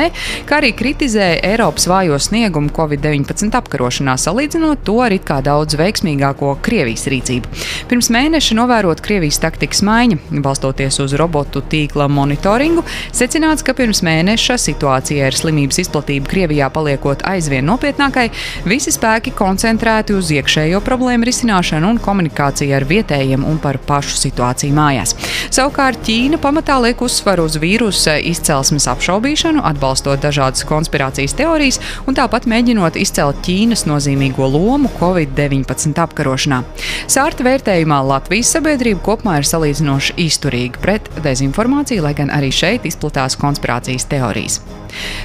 kā 0.49 0.59
arī 0.61 0.71
kritizēja 0.77 1.41
Eiropas 1.51 1.87
vājo 1.89 2.19
sniegumu 2.21 2.69
Covid-19 2.75 3.57
apkarošanā, 3.57 4.15
salīdzinot 4.21 4.85
to 4.85 4.99
ar 5.01 5.15
it 5.15 5.25
kā 5.27 5.41
daudz 5.45 5.77
veiksmīgāko 5.79 6.53
Krievijas 6.61 7.07
rīcību. 7.11 7.51
Pirms 7.89 8.11
mēneša 8.13 8.59
novērot 8.61 9.01
Krievijas 9.01 9.41
taktikas 9.41 9.81
maiņu, 9.87 10.21
balstoties 10.45 11.01
uz 11.01 11.17
robotu 11.21 11.61
tīkla 11.71 12.09
monitoringu, 12.11 12.83
secināts, 13.15 13.63
ka 13.65 13.75
pirms 13.77 14.03
mēneša 14.05 14.57
situācija 14.61 15.29
ar 15.29 15.37
slimības 15.37 15.81
izplatību 15.85 16.29
Krievijā 16.31 16.69
paliekot 16.73 17.25
aizvien 17.29 17.67
nopietnākai, 17.69 18.27
visi 18.67 18.93
spēki 18.93 19.33
koncentrēti 19.37 20.15
uz 20.17 20.31
iekšējo 20.35 20.81
problēmu 20.85 21.27
risināšanu 21.29 21.93
un 21.93 22.01
komunikāciju 22.01 22.75
ar 22.77 22.87
vietējiem 22.89 23.45
un 23.47 23.59
par 23.61 23.79
pašu 23.87 24.17
situāciju 24.19 24.75
mājās. 24.77 25.15
Savukārt 25.51 26.01
Ķīna 26.05 26.39
pamatā 26.41 26.79
liek 26.81 27.01
uzsvaru 27.05 27.45
uz 27.49 27.57
vīrusa 27.61 28.17
izcelsmes 28.25 28.87
apšaubīšanu, 28.91 29.61
atbalstot 29.67 30.21
dažādas 30.23 30.65
konspirācijas 30.67 31.35
teorijas 31.37 31.79
un 32.07 32.17
tāpat 32.17 32.47
mēģinot 32.49 32.97
izcelt 33.01 33.43
Ķīnas 33.45 33.85
nozīmīgo 33.89 34.47
lomu 34.49 34.89
Covid-19 34.99 36.01
apkarošanā. 36.05 36.61
Sārta 37.11 37.45
vērtējumā 37.45 37.99
Latvijas 38.07 38.53
sabiedrība 38.55 39.03
kopumā 39.05 39.39
ir 39.41 39.49
salīdzinoši 39.49 40.17
izturīga 40.25 40.81
pret 40.81 41.10
dezinformāciju, 41.23 42.05
lai 42.05 42.13
gan 42.17 42.31
arī 42.33 42.51
šeit 42.55 42.87
izplatās 42.89 43.37
konspirācijas 43.39 44.07
teorijas. 44.11 44.61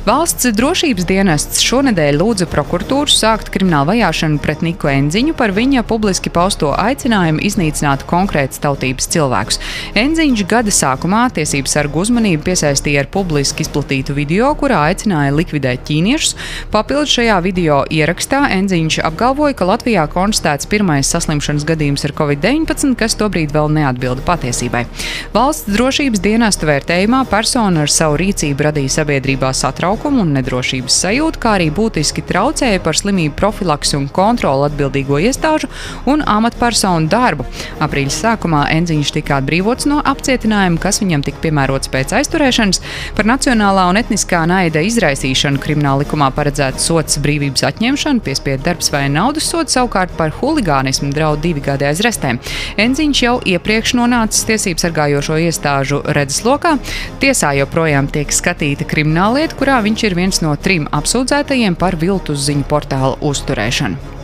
Valsts 0.06 0.46
drošības 0.54 1.06
dienests 1.08 1.62
šonadēļ 1.66 2.18
lūdza 2.20 2.46
prokuratūru 2.50 3.10
sākt 3.10 3.50
kriminālu 3.54 3.90
vajāšanu 3.90 4.38
pret 4.42 4.62
Niku 4.62 4.90
Enziņu 4.90 5.34
par 5.38 5.50
viņa 5.56 5.82
publiski 5.88 6.30
pausto 6.30 6.70
aicinājumu 6.78 7.42
iznīcināt 7.46 8.04
konkrētas 8.06 8.62
tautības 8.62 9.08
cilvēkus. 9.10 9.58
Enziņš 9.98 10.44
gada 10.50 10.74
sākumā 10.74 11.24
tiesības 11.36 11.76
sargu 11.78 12.04
uzmanību 12.04 12.46
piesaistīja 12.46 13.02
ar 13.02 13.10
publiski 13.12 13.66
izplatītu 13.66 14.14
video, 14.16 14.52
kurā 14.58 14.84
aicināja 14.92 15.34
likvidēt 15.34 15.82
ķīniešus. 15.88 16.36
Papildus 16.74 17.16
šajā 17.18 17.40
video 17.44 17.82
ierakstā 17.90 18.44
Enziņš 18.56 19.00
apgalvoja, 19.10 19.58
ka 19.58 19.70
Latvijā 19.72 20.06
konstatēts 20.12 20.70
pirmais 20.70 21.10
saslimšanas 21.10 21.66
gadījums 21.66 22.06
ar 22.06 22.14
covid-19, 22.16 22.94
kas 23.00 23.18
tobrīd 23.18 23.54
vēl 23.56 23.72
neatbilda 23.80 24.22
patiesībai. 24.26 24.86
Valsts 25.34 25.74
drošības 25.76 26.22
dienesta 26.24 26.64
vērtējumā 26.64 27.18
persona 27.28 27.82
ar 27.84 27.90
savu 27.92 28.16
rīcību 28.16 28.64
radīja 28.64 28.94
sabiedrībā 28.94 29.50
satraukumu 29.52 30.22
un 30.22 30.30
nedrošības 30.38 30.94
sajūtu, 31.02 31.40
kā 31.42 31.50
arī 31.58 31.66
būtiski 31.74 32.22
traucēja 32.24 32.80
par 32.80 32.96
slimību 32.96 33.34
profilaks 33.36 33.92
un 33.98 34.06
kontroli 34.08 34.70
atbildīgo 34.70 35.18
iestāžu 35.28 35.68
un 36.08 36.22
amatpersonu 36.24 37.10
darbu. 37.12 37.44
Aprīļa 37.84 38.14
sākumā 38.14 38.62
Enziņš 38.72 39.12
tika 39.18 39.36
atbrīvots 39.42 39.88
no 39.90 39.98
apcietinājuma, 40.00 40.80
kas 40.80 41.02
viņam 41.02 41.26
tika 41.26 41.42
piemērots 41.44 41.92
pēc 41.92 42.14
aizturēšanas. 42.22 42.80
Par 43.18 43.28
nacionālā 43.28 43.84
un 43.90 44.00
etniskā 44.00 44.46
naida 44.48 44.80
izraisīšanu 44.86 45.60
krimināla 45.60 46.06
likumā 46.06 46.30
paredzēts 46.38 46.88
sots 46.88 47.20
brīvības 47.20 47.66
atņemšana, 47.68 48.24
piespiedu 48.24 48.64
darbs 48.70 48.88
vai 48.94 49.10
naudas 49.12 49.50
sots, 49.52 49.76
savukārt 49.76 50.16
par 50.16 50.32
huligānismu 50.40 51.12
draud 51.12 51.44
divi 51.44 51.66
gadi 51.68 51.90
aiz 51.90 52.00
restēm. 52.06 52.40
Enziņš 52.80 53.24
jau 53.26 53.36
iepriekš 53.56 53.96
nonācis 54.00 54.48
tiesību 54.48 54.86
sargājošo 54.86 55.40
iestāžu 55.44 55.65
redzeslokā. 56.16 56.76
Tiesā 57.22 57.54
joprojām 57.60 58.10
tiek 58.12 58.32
skatīta 58.32 58.88
krimināla 58.88 59.42
lieta, 59.42 59.58
kurā 59.58 59.78
viņš 59.84 60.08
ir 60.08 60.18
viens 60.18 60.42
no 60.44 60.56
trim 60.56 60.90
apsūdzētajiem 60.96 61.78
par 61.78 61.98
viltus 62.00 62.46
ziņu 62.48 62.68
portālu 62.70 63.16
uzturēšanu. 63.20 64.15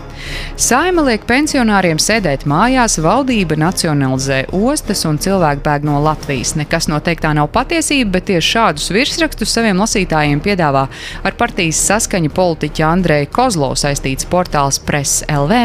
Saima 0.57 1.03
liek 1.07 1.25
pensionāriem 1.27 1.99
sēdēt 2.03 2.45
mājās, 2.49 2.99
valdība 3.03 3.57
nacionalizē 3.59 4.45
ostas 4.55 5.03
un 5.09 5.17
cilvēki 5.23 5.63
bēg 5.65 5.87
no 5.89 5.99
Latvijas. 6.05 6.53
Nekas 6.61 6.87
noteiktā 6.91 7.33
nav 7.35 7.49
patiesība, 7.55 8.19
bet 8.19 8.29
tieši 8.31 8.53
šādus 8.57 8.91
virsrakstus 8.95 9.55
saviem 9.57 9.81
lasītājiem 9.83 10.43
piedāvā 10.45 10.85
ar 11.25 11.37
partijas 11.39 11.81
saskaņa 11.89 12.31
politiķa 12.37 12.89
Andreja 12.89 13.29
Kozlo 13.33 13.73
saistīts 13.79 14.29
portāls 14.29 14.79
Press 14.87 15.25
LV. 15.29 15.63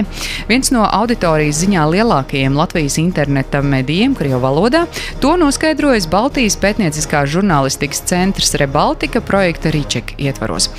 Viens 0.49 0.71
no 0.73 0.85
auditorijas 0.87 1.61
ziņā 1.63 1.85
lielākajiem 1.93 2.57
Latvijas 2.57 2.97
interneta 3.01 3.61
medijiem, 3.61 4.15
Krievu 4.17 4.41
valodā, 4.43 4.85
to 5.21 5.35
noskaidrojas 5.39 6.09
Baltijas 6.11 6.57
pētnieciskās 6.61 7.29
žurnālistikas 7.35 8.03
centrs 8.09 8.55
Rebaltika 8.59 9.21
projekta 9.21 9.71
Riček 9.73 10.15
ietvaros. 10.17 10.69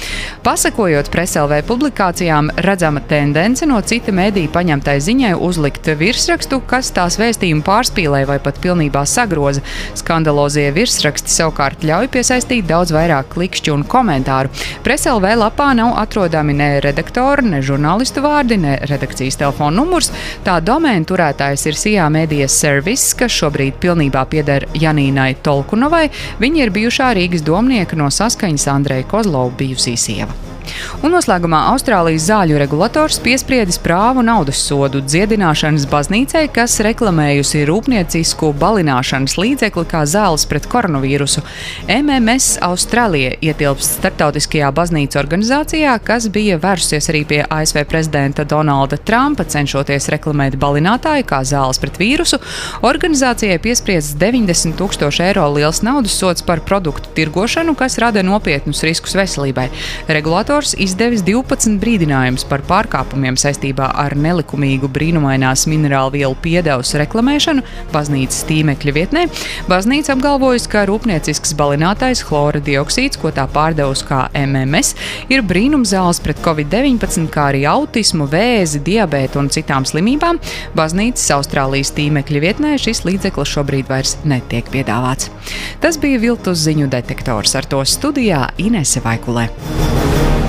Pasakojot 0.47 1.12
Press 1.12 1.38
LV 1.38 1.62
publikācijām, 1.68 2.50
redzama 2.64 3.04
tendence 3.09 3.66
no 3.68 3.77
cita 3.87 4.12
mēdīja 4.14 4.50
paņemtai 4.54 4.97
ziņai 5.04 5.32
uzlikt 5.44 5.88
virsrakstu, 6.00 6.61
kas 6.68 6.90
tās 6.97 7.18
vēstījumu 7.20 7.64
pārspīlē 7.66 8.25
vai 8.28 8.38
pat 8.42 8.58
pilnībā 8.62 9.04
sagroza. 9.08 9.62
Skandalozie 9.99 10.68
virsraksti 10.76 11.32
savukārt 11.32 11.85
ļauj 11.87 12.11
piesaistīt 12.14 12.68
daudz 12.68 12.92
vairāk 12.97 13.30
klikšķu 13.35 13.75
un 13.76 13.85
komentāru. 13.88 14.52
Preselvē 14.87 15.35
lapā 15.38 15.70
nav 15.78 15.94
atrodami 16.02 16.56
ne 16.58 16.70
redaktori, 16.85 17.47
ne 17.52 17.62
žurnālistu 17.64 18.25
vārdi, 18.25 18.58
ne 18.61 18.76
redakcijas 18.90 19.40
telefona 19.40 19.76
numurs. 19.78 20.12
Tā 20.47 20.58
domēna 20.64 21.08
turētājs 21.08 21.68
ir 21.70 21.78
Sijā 21.78 22.11
Mēdijas 22.12 22.58
Service, 22.58 23.14
kas 23.18 23.35
šobrīd 23.38 23.78
pilnībā 23.82 24.26
pieder 24.32 24.68
Janīnai 24.75 25.35
Tolkunovai. 25.47 26.08
Viņa 26.42 26.66
ir 26.66 26.75
bijušā 26.75 27.14
Rīgas 27.18 27.47
domnieka 27.47 27.99
no 27.99 28.11
saskaņas 28.12 28.70
Andreja 28.75 29.08
Kozlova 29.08 29.54
bijusī 29.58 29.97
sieva. 29.99 30.58
Un 31.07 31.13
noslēgumā 31.15 31.61
Austrālijas 31.73 32.27
zāļu 32.27 32.59
regulators 32.59 33.21
piespriedis 33.23 33.79
prāvu 33.83 34.25
naudas 34.27 34.59
sodu 34.67 34.99
dziedināšanas 35.05 35.87
baznīcai, 35.91 36.47
kas 36.55 36.79
reklamējusi 36.85 37.63
rūpniecisku 37.69 38.51
balināšanas 38.59 39.37
līdzekli 39.39 39.85
kā 39.89 40.03
zāles 40.11 40.47
pret 40.51 40.67
koronavīrusu. 40.71 41.45
MMS 41.87 42.59
Austrālija 42.67 43.37
ietilpst 43.45 44.01
starptautiskajā 44.01 44.73
baznīcu 44.75 45.21
organizācijā, 45.23 45.95
kas 46.05 46.27
bija 46.35 46.59
vērsusies 46.63 47.11
arī 47.13 47.23
pie 47.31 47.41
ASV 47.45 47.85
prezidenta 47.91 48.43
Donalda 48.49 48.99
Trumpa, 48.99 49.47
cenšoties 49.47 50.11
reklamēt 50.15 50.59
balinātāju 50.59 51.29
kā 51.31 51.45
zāles 51.47 51.79
pret 51.79 52.01
vīrusu. 52.03 52.41
Organizācijai 52.83 53.61
piespriests 53.63 54.19
90 54.19 54.75
tūkstoši 54.79 55.29
eiro 55.29 55.47
liels 55.55 55.85
naudas 55.87 56.19
sods 56.19 56.43
par 56.43 56.65
produktu 56.67 57.15
tirgošanu, 57.15 57.77
kas 57.79 58.01
rada 58.03 58.27
nopietnus 58.27 58.83
riskus 58.87 59.15
veselībai. 59.19 59.69
Regulators 60.11 60.58
detektors 60.59 60.75
izdevis 60.83 61.23
12 61.23 61.79
brīdinājumus 61.79 62.43
par 62.49 62.65
pārkāpumiem 62.67 63.37
saistībā 63.38 63.93
ar 63.95 64.17
nelikumīgu 64.19 64.88
brīnumainās 64.91 65.69
minerālu 65.71 66.17
vielu 66.17 66.35
piedevas 66.43 66.97
reklamēšanu 66.99 67.62
baznīcas 67.93 68.41
tīmekļa 68.49 68.95
vietnē. 68.97 69.23
Baznīca 69.71 70.17
apgalvojusi, 70.17 70.71
ka 70.73 70.83
rūpniecisks 70.91 71.55
balinātais 71.55 72.25
chlora 72.27 72.59
dioksīds, 72.59 73.21
ko 73.23 73.31
tā 73.31 73.47
pārdevusi 73.55 74.09
kā 74.09 74.25
MMS, 74.35 74.97
ir 75.31 75.47
brīnumzāles 75.47 76.19
pret 76.25 76.43
covid-19, 76.43 77.31
kā 77.31 77.53
arī 77.53 77.62
autismu, 77.71 78.27
vēzi, 78.27 78.83
diabētu 78.83 79.38
un 79.38 79.53
citām 79.55 79.87
slimībām. 79.87 80.43
Baznīcas 80.75 81.31
Austrālijas 81.38 81.95
tīmekļa 81.95 82.43
vietnē 82.49 82.75
šis 82.83 83.05
līdzeklis 83.07 83.55
šobrīd 83.55 83.95
vairs 83.95 84.17
netiek 84.27 84.67
piedāvāts. 84.75 85.31
Tas 85.79 86.03
bija 86.03 86.19
viltus 86.25 86.67
ziņu 86.67 86.91
detektors 86.91 87.55
ar 87.55 87.71
to 87.71 87.85
studijā 87.87 88.49
Inese 88.59 89.05
Vaikulē. 89.07 89.47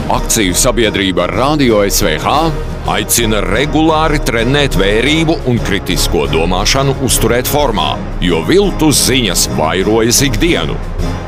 Akciju 0.10 0.56
sabiedrība 0.58 1.28
Radio 1.30 1.84
SVH 1.86 2.32
aicina 2.90 3.44
regulāri 3.46 4.18
trenēt 4.26 4.74
vērību 4.80 5.36
un 5.52 5.60
kritisko 5.62 6.24
domāšanu 6.32 6.96
uzturēt 7.06 7.46
formā, 7.46 7.92
jo 8.26 8.40
viltus 8.48 9.04
ziņas 9.06 9.44
vairojas 9.54 10.24
ikdienu. 10.26 10.80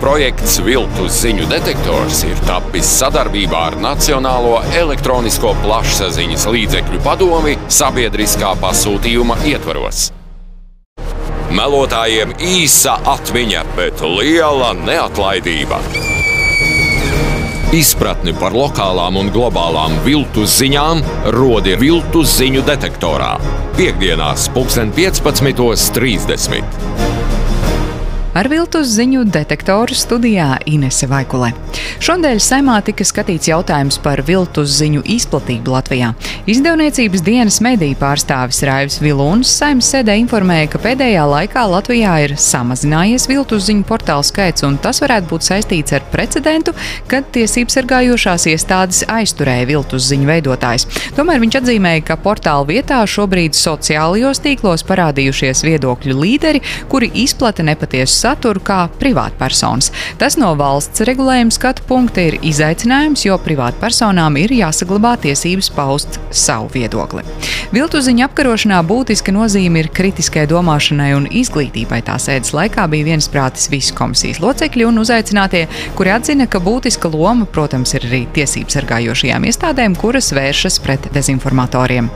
Projekts 0.01 0.57
Viltus 0.65 1.19
ziņu 1.21 1.45
detektors 1.51 2.23
ir 2.25 2.41
tapis 2.47 2.89
sadarbībā 2.95 3.59
ar 3.67 3.77
Nacionālo 3.83 4.55
elektronisko 4.79 5.53
plašsaziņas 5.61 6.47
līdzekļu 6.49 7.03
padomi 7.05 7.53
sabiedriskā 7.69 8.55
pasūtījuma 8.63 9.37
ietvaros. 9.51 10.07
Melotājiem 11.53 12.33
īsa 12.49 12.97
atmiņa, 13.13 13.61
bet 13.77 14.01
liela 14.01 14.73
neatlaidība. 14.81 15.83
Izpratni 17.71 18.33
par 18.35 18.51
lokālām 18.51 19.15
un 19.15 19.29
globālām 19.31 19.93
viltus 20.03 20.57
ziņām 20.59 20.99
rodi 21.37 21.77
viltus 21.79 22.33
ziņu 22.41 22.65
detektorā. 22.67 23.29
Piektdienās, 23.77 24.49
15.30. 24.51 27.10
Ar 28.31 28.47
viltus 28.47 28.87
ziņu 28.95 29.25
detektoru 29.27 29.91
studijā 29.91 30.53
Inese 30.71 31.03
Vaikulē. 31.11 31.49
Šodien 31.99 32.39
saimā 32.39 32.77
tika 32.87 33.03
skatīts 33.03 33.49
jautājums 33.49 33.97
par 33.99 34.21
viltus 34.23 34.71
ziņu 34.77 35.01
izplatību 35.17 35.73
Latvijā. 35.73 36.13
Izdevniecības 36.47 37.25
dienas 37.25 37.59
mediju 37.59 37.97
pārstāvis 37.99 38.61
Raivis 38.63 39.01
Vilūns 39.03 39.51
saimnes 39.51 39.89
sēdē 39.91 40.15
informēja, 40.21 40.69
ka 40.71 40.79
pēdējā 40.79 41.25
laikā 41.27 41.65
Latvijā 41.73 42.13
ir 42.23 42.35
samazinājies 42.39 43.27
viltus 43.27 43.65
ziņu 43.67 43.83
portālu 43.89 44.23
skaits, 44.23 44.63
un 44.63 44.79
tas 44.79 45.03
varētu 45.03 45.27
būt 45.33 45.49
saistīts 45.49 45.97
ar 45.99 46.07
precedentu, 46.15 46.71
kad 47.11 47.27
tiesības 47.35 47.81
sargājošās 47.81 48.47
iestādes 48.53 49.03
aizturēja 49.11 49.67
viltus 49.73 50.07
ziņu 50.07 50.31
veidotājs. 50.31 50.87
Tomēr 51.19 51.43
viņš 51.43 51.59
atzīmēja, 51.59 52.07
ka 52.07 52.19
portāla 52.23 52.63
vietā 52.71 53.03
šobrīd 53.03 53.59
sociālajos 53.59 54.39
tīklos 54.47 54.87
parādījušies 54.87 55.67
viedokļu 55.67 56.17
līderi, 56.23 56.63
kuri 56.87 57.11
izplata 57.27 57.67
nepatiesu 57.67 58.20
saturu 58.21 58.61
kā 58.63 58.85
privātpersonas. 59.01 59.91
Tas 60.21 60.37
no 60.39 60.53
valsts 60.59 61.03
regulējuma 61.07 61.53
skatu 61.55 61.85
punkta 61.89 62.27
ir 62.29 62.37
izaicinājums, 62.45 63.25
jo 63.25 63.37
privātpersonām 63.41 64.37
ir 64.41 64.53
jāsaglabā 64.61 65.15
tiesības 65.25 65.71
paust 65.75 66.19
savu 66.29 66.69
viedokli. 66.75 67.23
Viltu 67.71 68.01
ziņu 68.03 68.25
apkarošanā 68.27 68.81
būtiska 68.83 69.31
nozīme 69.31 69.79
ir 69.79 69.89
kritiskai 69.95 70.43
domāšanai 70.49 71.11
un 71.15 71.27
izglītībai. 71.41 72.01
Tā 72.07 72.17
sēdes 72.19 72.51
laikā 72.55 72.87
bija 72.91 73.07
viensprātis 73.13 73.69
visi 73.71 73.95
komisijas 73.95 74.41
locekļi 74.43 74.87
un 74.89 74.99
uzaicinātie, 75.01 75.63
kuri 75.95 76.11
atzina, 76.11 76.49
ka 76.51 76.59
būtiska 76.63 77.11
loma, 77.13 77.47
protams, 77.47 77.95
ir 77.95 78.07
arī 78.09 78.25
tiesību 78.35 78.75
sargājošajām 78.75 79.47
iestādēm, 79.47 79.95
kuras 80.01 80.33
vēršas 80.35 80.81
pret 80.83 81.07
dezinformatoriem. 81.15 82.09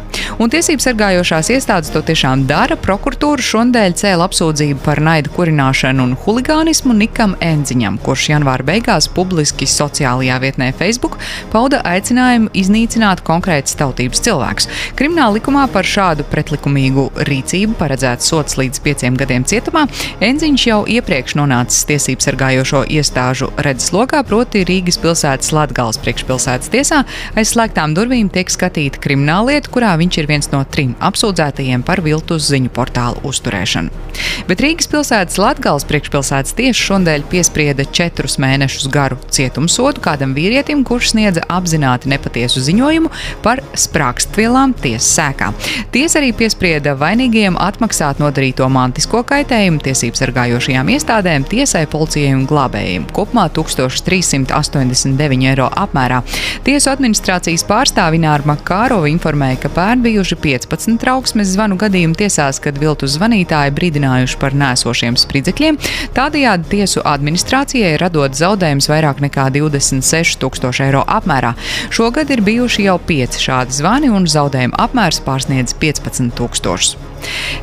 Un 0.44 0.52
tiesību 0.52 0.84
sargājošās 0.84 1.54
iestādes 1.56 1.94
to 1.94 2.04
tiešām 2.04 2.44
dara. 2.50 2.76
Prokuratūra 2.76 3.44
šodien 3.44 3.96
cēla 3.96 4.28
apsūdzību 4.28 4.84
par 4.84 5.00
naidu 5.00 5.32
kurināšanu 5.38 5.95
un 6.04 6.16
huligānismu 6.26 6.94
Nikam 6.98 7.36
Enziņam, 7.44 7.98
kurš 8.04 8.30
janvāra 8.32 8.66
beigās 8.66 9.08
publiski 9.12 9.68
sociālajā 9.70 10.38
vietnē 10.44 10.72
Facebook 10.78 11.18
pauda 11.54 11.80
aicinājumu 11.88 12.52
iznīcināt 12.58 13.24
konkrētas 13.28 13.78
tautības 13.80 14.24
cilvēkus. 14.26 14.68
Krimināla 15.00 15.38
likumā 15.38 15.66
par 15.74 15.88
šādu 15.88 16.26
pretlikumīgu 16.32 17.08
rīcību 17.30 17.78
paredzēts 17.80 18.32
sots 18.32 18.58
līdz 18.60 18.82
pieciem 18.86 19.18
gadiem 19.20 19.46
cietumā. 19.48 19.86
Enziņš 20.26 20.68
jau 20.70 20.82
iepriekš 20.98 21.38
nonācis 21.40 21.88
tiesību 21.90 22.26
sargājošo 22.26 22.84
iestāžu 22.98 23.52
redzeslokā, 23.68 24.24
proti 24.28 24.66
Rīgas 24.68 25.00
pilsētas 25.04 25.54
Latgales 25.56 26.02
priekšpilsētas 26.04 26.72
tiesā. 26.74 27.04
Aiz 27.38 27.54
slēgtām 27.54 27.96
durvīm 27.98 28.30
tiek 28.34 28.52
skatīta 28.52 29.02
krimināllieta, 29.04 29.72
kurā 29.74 29.96
viņš 30.02 30.22
ir 30.22 30.30
viens 30.32 30.52
no 30.54 30.64
trim 30.68 30.96
apsūdzētajiem 31.00 31.86
par 31.88 32.04
viltus 32.06 32.50
ziņu 32.52 32.74
portālu 32.76 33.24
uzturēšanu. 33.28 34.04
Bet 34.50 34.62
Rīgas 34.64 34.90
pilsētas 34.92 35.40
Latgales 35.42 35.85
Rīgas 35.86 35.92
priekšpilsētas 35.92 36.56
tiesa 36.58 36.80
šodien 36.82 37.24
piesprieda 37.30 37.86
četrus 37.86 38.40
mēnešus 38.42 38.88
garu 38.90 39.18
cietumsodu 39.30 40.02
kādam 40.02 40.34
vīrietim, 40.34 40.84
kurš 40.84 41.12
sniedza 41.14 41.44
apzināti 41.50 42.10
nepatiesu 42.10 42.62
ziņojumu 42.66 43.12
par 43.44 43.62
sprākstvielām 43.78 44.74
tiesas 44.82 45.12
sēkā. 45.14 45.52
Tiesa 45.94 46.20
arī 46.20 46.32
piesprieda 46.34 46.96
vainīgajiem 46.98 47.58
atmaksāt 47.62 48.20
nodarīto 48.20 48.68
mantisko 48.70 49.22
kaitējumu 49.30 49.84
tiesību 49.86 50.18
sargājošajām 50.18 50.90
iestādēm, 50.96 51.46
tiesai, 51.46 51.86
policijai 51.86 52.34
un 52.34 52.48
glābējiem- 52.50 53.06
kopumā 53.18 53.46
1389 53.54 55.46
eiro 55.52 55.70
apmērā. 55.70 56.24
Tiesu 56.66 56.90
administrācijas 56.90 57.66
pārstāvi 57.70 58.20
Nāra 58.26 58.44
Makārova 58.46 59.06
informēja, 59.12 59.62
ka 59.62 59.70
pērn 59.70 60.02
bijuši 60.02 60.36
15 60.42 60.98
trauksmes 60.98 61.54
zvanu 61.54 61.78
gadījumu 61.78 62.16
tiesās, 62.16 62.60
kad 62.60 62.78
viltu 62.78 63.06
zvanītāji 63.06 63.76
brīdinājuši 63.78 64.40
par 64.40 64.52
nēsošiem 64.52 65.16
spridzekļiem 65.18 65.75
gadiem. 65.76 66.12
Tādējādi 66.16 66.70
tiesu 66.70 67.02
administrācijai 67.06 67.98
radot 68.00 68.34
zaudējumus 68.36 68.90
vairāk 68.90 69.22
nekā 69.22 69.50
26 69.52 70.40
tūkstoši 70.40 70.86
eiro 70.88 71.04
apmērā. 71.08 71.54
Šogad 71.92 72.32
ir 72.32 72.42
bijuši 72.42 72.88
jau 72.88 72.98
pieci 73.00 73.40
šādi 73.40 73.72
zvani, 73.76 74.10
un 74.10 74.26
zaudējuma 74.26 74.80
apmērs 74.80 75.22
pārsniedz 75.26 75.76
15 75.80 76.34
tūkstošus. 76.38 76.96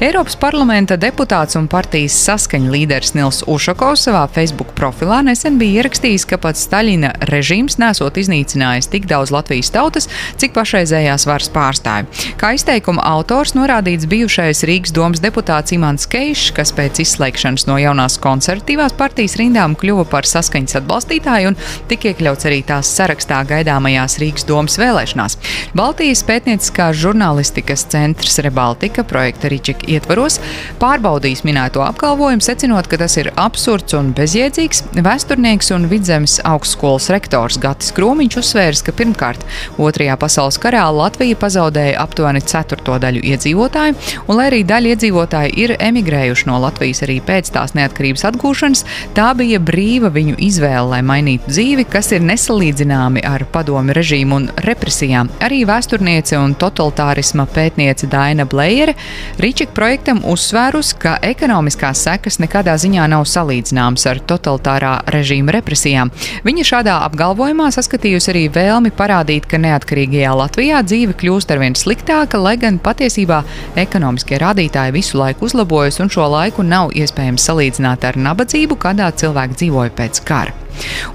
Eiropas 0.02 0.34
parlamenta 0.40 0.96
deputāts 0.98 1.56
un 1.58 1.68
partijas 1.70 2.16
saskaņa 2.26 2.72
līderis 2.72 3.14
Nils 3.14 3.42
Ušakovs 3.46 4.08
savā 4.08 4.24
Facebook 4.34 4.72
profilā 4.78 5.20
nesen 5.26 5.58
bija 5.60 5.82
ierakstījis, 5.82 6.26
ka 6.26 6.38
pats 6.42 6.64
Staļina 6.66 7.12
režīms 7.30 7.78
nesot 7.78 8.18
iznīcinājis 8.18 8.90
tik 8.92 9.06
daudz 9.10 9.30
Latvijas 9.34 9.70
tautas, 9.74 10.08
cik 10.40 10.56
pašreizējās 10.56 11.26
varas 11.28 11.50
pārstāvi. 11.54 12.08
Kā 12.40 12.52
izteikuma 12.56 13.04
autors 13.12 13.54
norādīts 13.54 14.08
bijušais 14.10 14.64
Rīgas 14.68 14.94
domas 14.96 15.22
deputāts 15.22 15.74
Imants 15.76 16.08
Keišs, 16.10 16.50
kas 16.56 16.74
pēc 16.74 17.02
izslēgšanas 17.04 17.68
no 17.70 17.78
jaunās 17.78 18.18
konservatīvās 18.22 18.96
partijas 18.98 19.38
rindām 19.40 19.76
kļuva 19.78 20.08
par 20.10 20.26
saskaņas 20.28 20.80
atbalstītāju 20.82 21.52
un 21.52 21.58
tika 21.90 22.10
iekļauts 22.10 22.50
arī 22.50 22.62
tās 22.66 22.90
sarakstā 22.96 23.42
gaidāmajās 23.52 24.18
Rīgas 24.22 24.48
domas 24.48 24.78
vēlēšanās. 24.82 25.38
Baltijas 25.78 26.24
pētnieciskās 26.26 26.98
žurnālistikas 27.02 27.86
centrs 27.92 28.40
Rebaltika 28.42 29.06
projekta 29.06 29.51
Ričika 29.52 29.88
ietvaros, 29.92 30.38
pārbaudījis 30.82 31.44
minēto 31.46 31.84
apgalvojumu, 31.84 32.44
secinot, 32.44 32.88
ka 32.90 32.98
tas 33.02 33.18
ir 33.20 33.30
absurds 33.40 33.96
un 33.98 34.12
bezjēdzīgs. 34.16 34.84
Vēsturnieks 35.04 35.72
un 35.76 35.86
vidzemes 35.90 36.38
augstskolas 36.48 37.10
rektors 37.12 37.58
Gatis 37.62 37.92
Krūmiņš 37.96 38.38
uzsvērs, 38.40 38.84
ka 38.86 38.94
pirmkārt 38.96 39.44
Otrajā 39.82 40.16
pasaules 40.20 40.58
karā 40.62 40.84
Latvija 40.94 41.38
pazaudēja 41.40 42.00
aptuveni 42.02 42.42
ceturto 42.46 42.96
daļu 43.02 43.22
iedzīvotāju, 43.32 43.96
un 44.26 44.38
lai 44.38 44.48
arī 44.50 44.62
daļa 44.68 44.94
iedzīvotāji 44.94 45.54
ir 45.64 45.74
emigrējuši 45.78 46.48
no 46.48 46.58
Latvijas 46.62 47.02
arī 47.06 47.18
pēc 47.24 47.52
tās 47.54 47.74
neatkarības 47.78 48.26
atgūšanas, 48.30 48.84
tā 49.16 49.30
bija 49.38 49.60
brīva 49.62 50.12
viņu 50.14 50.38
izvēle, 50.42 50.88
lai 50.94 51.02
mainītu 51.06 51.52
dzīvi, 51.52 51.86
kas 51.92 52.12
ir 52.16 52.24
nesalīdzināmi 52.26 53.24
ar 53.28 53.46
padomi 53.52 53.96
režīmu 53.96 54.38
un 54.40 54.48
represijām. 54.66 55.30
Arī 55.44 55.62
vēsturniece 55.68 56.38
un 56.40 56.56
totalitārisma 56.58 57.46
pētniece 57.50 58.08
Daina 58.12 58.46
Blējere 58.48 58.96
Ričika 59.38 59.72
projektam 59.72 60.20
uzsvērus, 60.28 60.92
ka 61.00 61.14
ekonomiskās 61.24 62.02
sekas 62.04 62.36
nekādā 62.42 62.74
ziņā 62.80 63.06
nav 63.08 63.24
salīdzināmas 63.28 64.04
ar 64.10 64.20
totalitārā 64.28 64.92
režīma 65.14 65.54
represijām. 65.56 66.12
Viņa 66.44 66.66
šādā 66.68 66.98
apgalvojumā 67.06 67.70
saskatījusi 67.72 68.32
arī 68.34 68.44
vēlmi 68.52 68.92
parādīt, 68.98 69.48
ka 69.48 69.60
neatkarīgajā 69.62 70.34
Latvijā 70.36 70.82
dzīve 70.84 71.16
kļūst 71.18 71.54
arvien 71.56 71.78
sliktāka, 71.78 72.40
lai 72.42 72.58
gan 72.60 72.80
patiesībā 72.82 73.42
ekonomiskie 73.80 74.40
rādītāji 74.42 74.98
visu 74.98 75.20
laiku 75.20 75.48
uzlabojas 75.48 76.02
un 76.04 76.12
šo 76.12 76.28
laiku 76.36 76.66
nav 76.66 76.92
iespējams 76.92 77.48
salīdzināt 77.48 78.04
ar 78.04 78.20
nabadzību, 78.28 78.78
kādā 78.84 79.08
cilvēki 79.16 79.64
dzīvoja 79.64 79.96
pēc 80.02 80.22
kara. 80.28 80.61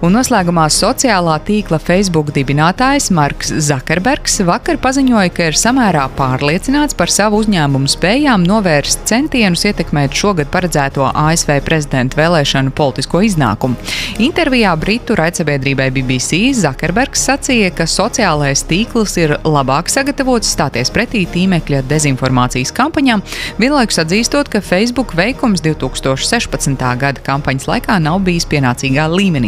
Un 0.06 0.14
noslēgumā 0.14 0.68
sociālā 0.72 1.38
tīkla 1.48 1.80
Facebook 1.82 2.30
dibinātājs 2.36 3.10
Marks 3.16 3.50
Zakerbergs 3.68 4.40
vakar 4.46 4.78
paziņoja, 4.82 5.32
ka 5.34 5.48
ir 5.50 5.58
samērā 5.58 6.06
pārliecināts 6.18 6.98
par 6.98 7.12
savu 7.14 7.42
uzņēmumu 7.42 7.90
spējām 7.90 8.46
novērst 8.48 9.08
centienus 9.10 9.66
ietekmēt 9.70 10.16
šogad 10.18 10.52
paredzēto 10.54 11.08
ASV 11.10 11.58
prezidenta 11.66 12.20
vēlēšanu 12.20 12.74
politisko 12.78 13.24
iznākumu. 13.26 13.78
Intervijā 14.24 14.76
Britu 14.80 15.18
raidsabiedrībai 15.18 15.90
BBC 15.96 16.54
Zakerbergs 16.62 17.26
sacīja, 17.28 17.72
ka 17.76 17.90
sociālais 17.90 18.64
tīkls 18.70 19.18
ir 19.22 19.36
labāk 19.48 19.90
sagatavots 19.92 20.54
stāties 20.54 20.94
pretī 20.94 21.26
tīmekļa 21.34 21.84
dezinformācijas 21.90 22.74
kampaņām, 22.78 23.24
vienlaikus 23.62 24.02
atzīstot, 24.04 24.52
ka 24.54 24.62
Facebook 24.62 25.16
veikums 25.18 25.64
2016. 25.66 26.78
gada 27.02 27.24
kampaņas 27.26 27.68
laikā 27.72 27.98
nav 28.04 28.22
bijis 28.28 28.48
pienācīgā 28.50 29.10
līmenī. 29.12 29.47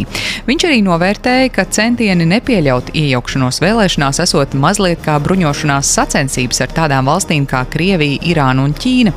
Viņš 0.49 0.65
arī 0.69 0.79
novērtēja, 0.85 1.49
ka 1.53 1.65
centieni 1.69 2.25
nepieļaut 2.29 2.93
iejaukšanos 2.97 3.61
vēlēšanās 3.63 4.21
esot 4.23 4.55
mazliet 4.59 5.01
kā 5.05 5.17
bruņošanās 5.23 5.91
sacensības 5.97 6.63
ar 6.65 6.73
tādām 6.75 7.09
valstīm 7.09 7.47
kā 7.49 7.63
Krievija, 7.71 8.21
Irāna 8.31 8.65
un 8.67 8.75
Ķīna. 8.77 9.13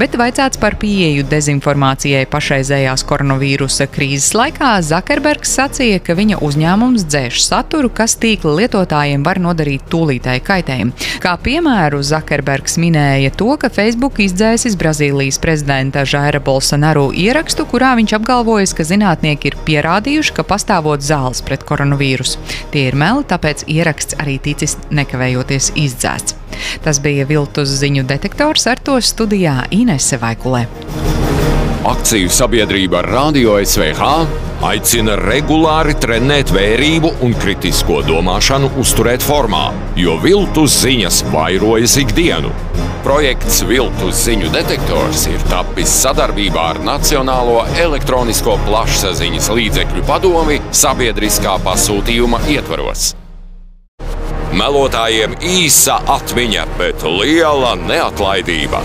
Bet 0.00 0.16
vaicāts 0.20 0.60
par 0.60 0.76
pieeju 0.80 1.26
dezinformācijai 1.30 2.26
pašreizējās 2.30 3.04
koronavīrusa 3.08 3.88
krīzes 3.92 4.34
laikā, 4.38 4.72
Zakerbergs 4.86 5.52
sacīja, 5.58 6.00
ka 6.04 6.16
viņa 6.18 6.40
uzņēmums 6.44 7.06
dzēš 7.10 7.42
saturu, 7.44 7.90
kas 7.92 8.16
tīkla 8.20 8.56
lietotājiem 8.62 9.24
var 9.26 9.40
nodarīt 9.42 9.88
tūlītēju 9.92 10.44
kaitējumu. 10.46 11.08
Kā 11.22 11.34
piemēru 11.42 12.02
Zakerbergs 12.06 12.78
minēja 12.80 13.32
to, 13.36 13.50
ka 13.60 13.70
Facebook 13.72 14.20
izdzēsis 14.22 14.76
Brazīlijas 14.80 15.40
prezidenta 15.42 16.04
Žaira 16.08 16.40
Bolsonaru 16.44 17.10
ierakstu, 17.16 17.66
kurā 17.70 17.92
viņš 17.98 18.16
apgalvojas, 18.18 18.74
ka 18.76 18.86
zinātnieki 18.86 19.50
ir 19.50 19.56
pierādījuši, 19.66 20.19
ka 20.36 20.44
pastāvot 20.44 21.00
zāles 21.00 21.40
pret 21.46 21.64
koronavīrusu. 21.64 22.36
Tie 22.74 22.84
ir 22.90 22.98
meli, 23.00 23.24
tāpēc 23.30 23.64
ieraksts 23.72 24.18
arī 24.20 24.36
ticis 24.44 24.76
nekavējoties 24.92 25.72
izdzēsts. 25.80 26.36
Tas 26.84 27.00
bija 27.00 27.24
viltus 27.24 27.72
ziņu 27.80 28.04
detektors 28.04 28.68
ar 28.68 28.82
to 28.84 28.98
studijā 29.00 29.62
Inese 29.72 30.20
Vaikulē. 30.20 30.66
Akciju 31.88 32.28
sabiedrība 32.28 33.00
Radio 33.08 33.56
SVH 33.64 34.49
aicina 34.66 35.14
regulāri 35.16 35.94
trenēt 36.00 36.52
vērību 36.52 37.14
un 37.24 37.32
kritisko 37.40 38.00
domāšanu 38.04 38.74
uzturēt 38.80 39.24
formā, 39.24 39.70
jo 39.96 40.18
viltus 40.20 40.76
ziņas 40.82 41.22
vairojas 41.32 41.96
ikdienu. 42.02 42.52
Projekts 43.00 43.62
Viltus 43.64 44.18
ziņu 44.26 44.50
detektors 44.52 45.24
ir 45.30 45.40
tapis 45.48 45.92
sadarbībā 46.02 46.66
ar 46.74 46.80
Nacionālo 46.84 47.62
elektronisko 47.80 48.58
plašsaziņas 48.66 49.48
līdzekļu 49.56 50.04
padomi 50.08 50.58
sabiedriskā 50.82 51.56
pasūtījuma 51.64 52.42
ietvaros. 52.52 53.14
Melotājiem 54.52 55.38
īsa 55.46 56.02
atmiņa, 56.18 56.66
bet 56.76 57.06
liela 57.06 57.72
neatlaidība. 57.80 58.84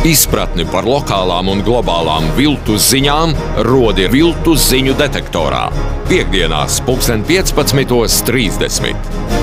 Izpratni 0.00 0.64
par 0.64 0.86
lokālām 0.88 1.50
un 1.52 1.58
globālām 1.60 2.30
viltus 2.32 2.86
ziņām 2.88 3.34
rodi 3.66 4.06
viltus 4.08 4.64
ziņu 4.70 4.94
detektorā. 4.96 5.66
Piektdienās, 6.08 6.80
15.30. 6.88 9.39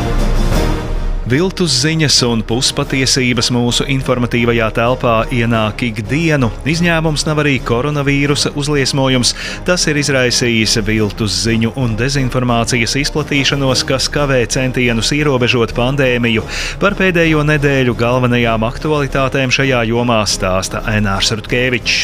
Viltus 1.28 1.74
ziņas 1.82 2.22
un 2.24 2.40
puspatiesības 2.48 3.50
mūsu 3.52 3.84
informatīvajā 3.92 4.68
telpā 4.78 5.16
ienāk 5.36 5.82
ikdienu. 5.90 6.48
Izņēmums 6.72 7.26
nav 7.28 7.42
arī 7.42 7.58
koronavīrusa 7.68 8.54
uzliesmojums. 8.56 9.34
Tas 9.68 9.84
ir 9.92 10.00
izraisījis 10.00 10.78
viltus 10.88 11.36
ziņu 11.44 11.74
un 11.84 11.98
dezinformācijas 12.00 12.96
izplatīšanos, 13.02 13.84
kas 13.90 14.08
kavē 14.14 14.38
centienus 14.48 15.12
ierobežot 15.18 15.74
pandēmiju. 15.76 16.46
Par 16.80 16.96
pēdējo 16.96 17.44
nedēļu 17.50 17.98
galvenajām 18.00 18.64
aktualitātēm 18.70 19.52
šajā 19.52 19.84
jomā 19.92 20.22
stāsta 20.32 20.86
Ainārs 20.88 21.34
Rutkevičs. 21.36 21.98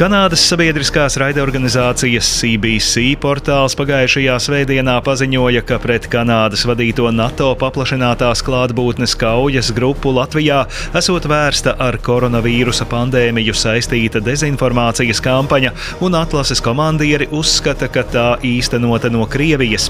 Kanādas 0.00 0.46
sabiedriskās 0.48 1.18
raidorganizācijas 1.20 2.32
CBC 2.38 3.04
portāls 3.20 3.76
pagājušajā 3.76 4.40
svētdienā 4.48 4.96
paziņoja, 5.04 5.66
ka 5.68 5.80
pret 5.84 6.08
Kanādas 6.08 6.64
vadīto 6.64 7.12
NATO 7.12 7.52
paplašinātās 7.60 8.45
klātbūtnes 8.46 9.16
kaujas 9.18 9.72
grupu 9.74 10.12
Latvijā 10.14 10.62
esot 10.96 11.26
vērsta 11.30 11.74
ar 11.82 11.98
koronavīrusa 12.02 12.86
pandēmiju 12.90 13.54
saistīta 13.56 14.22
dezinformācijas 14.24 15.20
kampaņa, 15.24 15.72
un 16.06 16.16
atlases 16.18 16.62
komandieri 16.64 17.28
uzskata, 17.34 17.88
ka 17.92 18.04
tā 18.12 18.26
īstenota 18.46 19.10
no 19.12 19.26
Krievijas. 19.30 19.88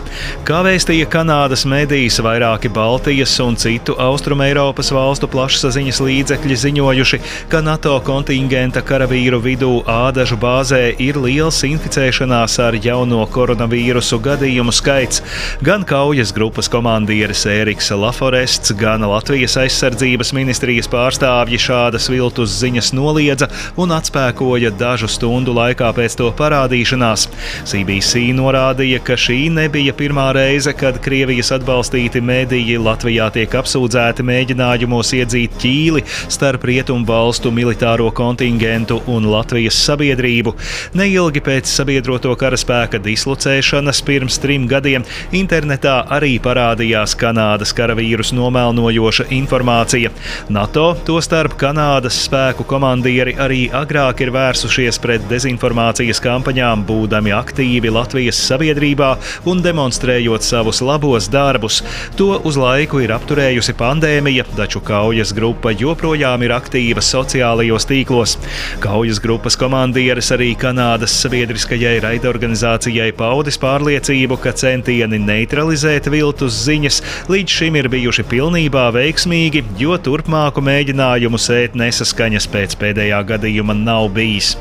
Kā 0.49 0.63
vēstīja 0.67 1.09
Kanādas 1.13 1.67
medijas, 1.69 2.19
vairāki 2.25 2.71
Baltijas 2.73 3.35
un 3.45 3.59
citu 3.61 3.97
Austrumēropas 4.01 4.93
valstu 4.95 5.29
plašsaziņas 5.33 6.01
līdzekļi 6.07 6.59
ziņojuši, 6.65 7.21
ka 7.53 7.63
NATO 7.65 7.97
kontingenta 8.07 8.83
karavīru 8.87 9.43
vidū 9.45 9.73
ādažu 9.91 10.39
bāzē 10.41 10.83
ir 11.03 11.21
liels 11.21 11.61
inficēšanās 11.67 12.59
ar 12.65 12.79
jauno 12.81 13.25
koronavīrusu 13.33 14.21
gadījumu 14.25 14.75
skaits. 14.75 15.23
Gan 15.67 15.85
kaujas 15.89 16.33
grupas 16.37 16.71
komandieris 16.73 17.47
Ēriks 17.51 17.93
Lafore 17.97 18.46
Prests, 18.47 18.71
gan 18.79 19.03
Latvijas 19.03 19.57
aizsardzības 19.59 20.29
ministrijas 20.37 20.87
pārstāvji 20.87 21.59
šādas 21.59 22.05
viltus 22.07 22.53
ziņas 22.61 22.93
noliedza 22.95 23.49
un 23.75 23.91
atspēkoja 23.91 24.71
dažu 24.79 25.09
stundu 25.11 25.51
laikā 25.57 25.89
pēc 25.97 26.15
to 26.21 26.29
parādīšanās. 26.39 27.25
CBC 27.67 28.23
norādīja, 28.39 29.01
ka 29.03 29.17
šī 29.19 29.49
nebija 29.51 29.91
pirmā 29.99 30.29
reize, 30.37 30.71
kad 30.79 31.01
Krievijas 31.03 31.51
atbalstīti 31.57 32.23
mediji 32.23 32.77
Latvijā 32.79 33.27
tiek 33.35 33.57
apsūdzēti 33.63 34.23
mēģinājumos 34.31 35.11
iedzīt 35.19 35.59
ķīli 35.65 36.05
starp 36.07 36.69
rietumu 36.71 37.03
valstu 37.11 37.51
militāro 37.51 38.13
kontingentu 38.15 39.01
un 39.11 39.27
Latvijas 39.33 39.81
sabiedrību. 39.89 40.55
Neilgi 40.95 41.43
pēc 41.51 41.75
sabiedroto 41.81 42.37
karaspēka 42.39 43.03
dislocēšanas 43.11 44.05
pirms 44.07 44.39
trim 44.39 44.71
gadiem 44.71 45.11
internetā 45.35 45.99
arī 46.21 46.37
parādījās 46.47 47.19
Kanādas 47.19 47.75
karavīrus 47.75 48.36
nomelnojoša 48.37 49.29
informācija. 49.37 50.13
NATO, 50.53 50.91
tostarp 51.07 51.57
Kanādas 51.61 52.19
spēku 52.27 52.67
komandieri, 52.69 53.35
arī 53.41 53.67
agrāk 53.75 54.23
ir 54.25 54.33
vērsušies 54.35 55.01
pret 55.03 55.25
dezinformācijas 55.31 56.21
kampaņām, 56.25 56.85
būdami 56.89 57.33
aktīvi 57.37 57.93
Latvijas 57.93 58.41
sabiedrībā 58.49 59.13
un 59.51 59.63
demonstrējot 59.65 60.45
savus 60.47 60.83
labos 60.85 61.31
darbus. 61.33 61.83
To 62.21 62.37
uz 62.47 62.59
laiku 62.61 63.01
ir 63.05 63.15
apturējusi 63.17 63.77
pandēmija, 63.79 64.47
taču 64.57 64.83
kaujas 64.85 65.33
grupa 65.37 65.73
joprojām 65.75 66.45
ir 66.47 66.55
aktīva 66.57 67.05
sociālajos 67.05 67.89
tīklos. 67.89 68.37
Kaujas 68.85 69.21
grupas 69.23 69.59
komandieris 69.59 70.33
arī 70.37 70.53
Kanādas 70.59 71.15
sabiedriskajai 71.23 71.97
raidorganizācijai 72.05 73.11
paudis 73.17 73.59
pārliecību, 73.63 74.39
ka 74.43 74.55
centieni 74.57 75.21
neutralizēt 75.23 76.11
viltus 76.13 76.61
ziņas 76.67 77.03
līdz 77.33 77.59
šim 77.61 77.81
ir 77.81 77.91
bijuši 77.93 78.26
pilnībā 78.31 78.89
veiksmīgi, 78.97 79.63
jo 79.81 79.97
turpmāku 79.99 80.63
mēģinājumu 80.65 81.39
sēt 81.41 81.77
nesaskaņas 81.79 82.49
pēc 82.53 82.77
pēdējā 82.81 83.23
gadījuma 83.31 83.77
nav 83.79 84.11
bijis. 84.17 84.55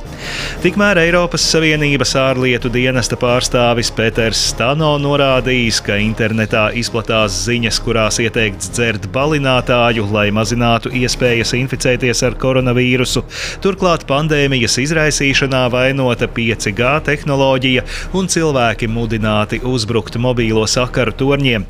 Tikmēr 0.64 0.98
Eiropas 1.04 1.44
Savienības 1.52 2.16
ārlietu 2.18 2.72
dienesta 2.74 3.18
pārstāvis 3.20 3.92
Peters 3.94 4.40
Stano 4.52 4.96
norādījis, 5.02 5.82
ka 5.86 5.98
internetā 6.02 6.64
izplatās 6.80 7.36
ziņas, 7.46 7.80
kurās 7.86 8.18
ieteikts 8.24 8.72
dzert 8.74 9.06
balinātāju, 9.14 10.08
lai 10.16 10.28
mazinātu 10.34 10.90
iespējas 10.96 11.54
inficēties 11.60 12.24
ar 12.26 12.38
koronavīrusu. 12.42 13.26
Turklāt 13.62 14.08
pandēmijas 14.10 14.80
izraisīšanā 14.82 15.66
vainota 15.74 16.30
5G 16.32 16.94
tehnoloģija 17.10 17.86
un 18.18 18.32
cilvēki 18.32 18.90
mudināti 18.90 19.62
uzbrukt 19.66 20.18
mobīlo 20.22 20.66
sakaru 20.70 21.14
torņiem. 21.20 21.68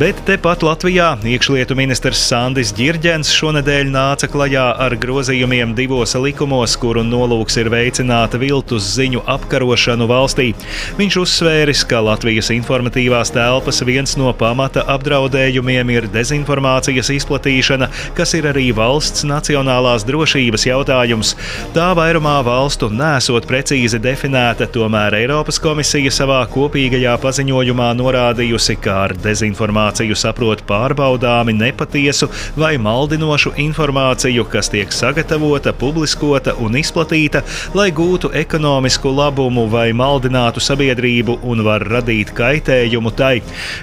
Bet 0.00 0.24
tepat 0.26 0.66
Latvijā 0.66 1.12
Iekšlietu 1.22 1.76
ministrs 1.78 2.24
Sandis 2.26 2.72
Girģens 2.76 3.30
šonadēļ 3.36 3.90
nāca 3.92 4.28
klajā 4.30 4.66
ar 4.82 4.96
grozījumiem 4.98 5.76
divos 5.78 6.16
likumos, 6.18 6.74
kuru 6.80 7.04
nolūks 7.06 7.60
ir 7.62 7.70
veicināt 7.92 8.36
viltus 8.40 8.86
ziņu 8.96 9.22
apkarošanu 9.26 10.06
valstī. 10.08 10.52
Viņš 10.98 11.16
uzsvēris, 11.22 11.84
ka 11.84 12.00
Latvijas 12.00 12.50
informatīvās 12.54 13.32
telpas 13.32 13.82
viens 13.84 14.16
no 14.16 14.32
pamata 14.32 14.84
apdraudējumiem 14.88 15.90
ir 15.92 16.08
dezinformācijas 16.12 17.10
izplatīšana, 17.12 17.90
kas 18.16 18.34
ir 18.34 18.48
arī 18.48 18.70
valsts 18.72 19.24
nacionālās 19.24 20.06
drošības 20.08 20.66
jautājums. 20.66 21.34
Tā 21.74 21.92
vairumā 21.98 22.38
valstu 22.44 22.88
nesot 22.88 23.46
precīzi 23.46 24.00
definēta, 24.00 24.66
tomēr 24.72 25.18
Eiropas 25.20 25.60
komisija 25.60 26.10
savā 26.10 26.42
kopīgajā 26.52 27.18
paziņojumā 27.22 27.92
norādījusi, 28.00 28.78
ka 28.80 29.02
ar 29.06 29.16
dezinformāciju 29.20 30.16
saprot 30.16 30.64
pārbaudīt 30.68 31.22
caurskatāmi 31.22 31.52
nepatiesu 31.56 32.28
vai 32.56 32.76
maldinošu 32.78 33.52
informāciju, 33.56 34.44
kas 34.50 34.70
tiek 34.70 34.92
sagatavota, 34.92 35.72
publiskota 35.72 36.54
un 36.60 36.76
izplatīta, 36.76 37.42
lai 37.74 37.81
gūtu 37.90 38.30
ekonomisku 38.36 39.10
labumu 39.10 39.64
vai 39.72 39.88
maldinātu 39.96 40.60
sabiedrību 40.62 41.38
un 41.48 41.62
var 41.66 41.82
radīt 41.88 42.30
kaitējumu 42.36 43.10
tai. 43.18 43.40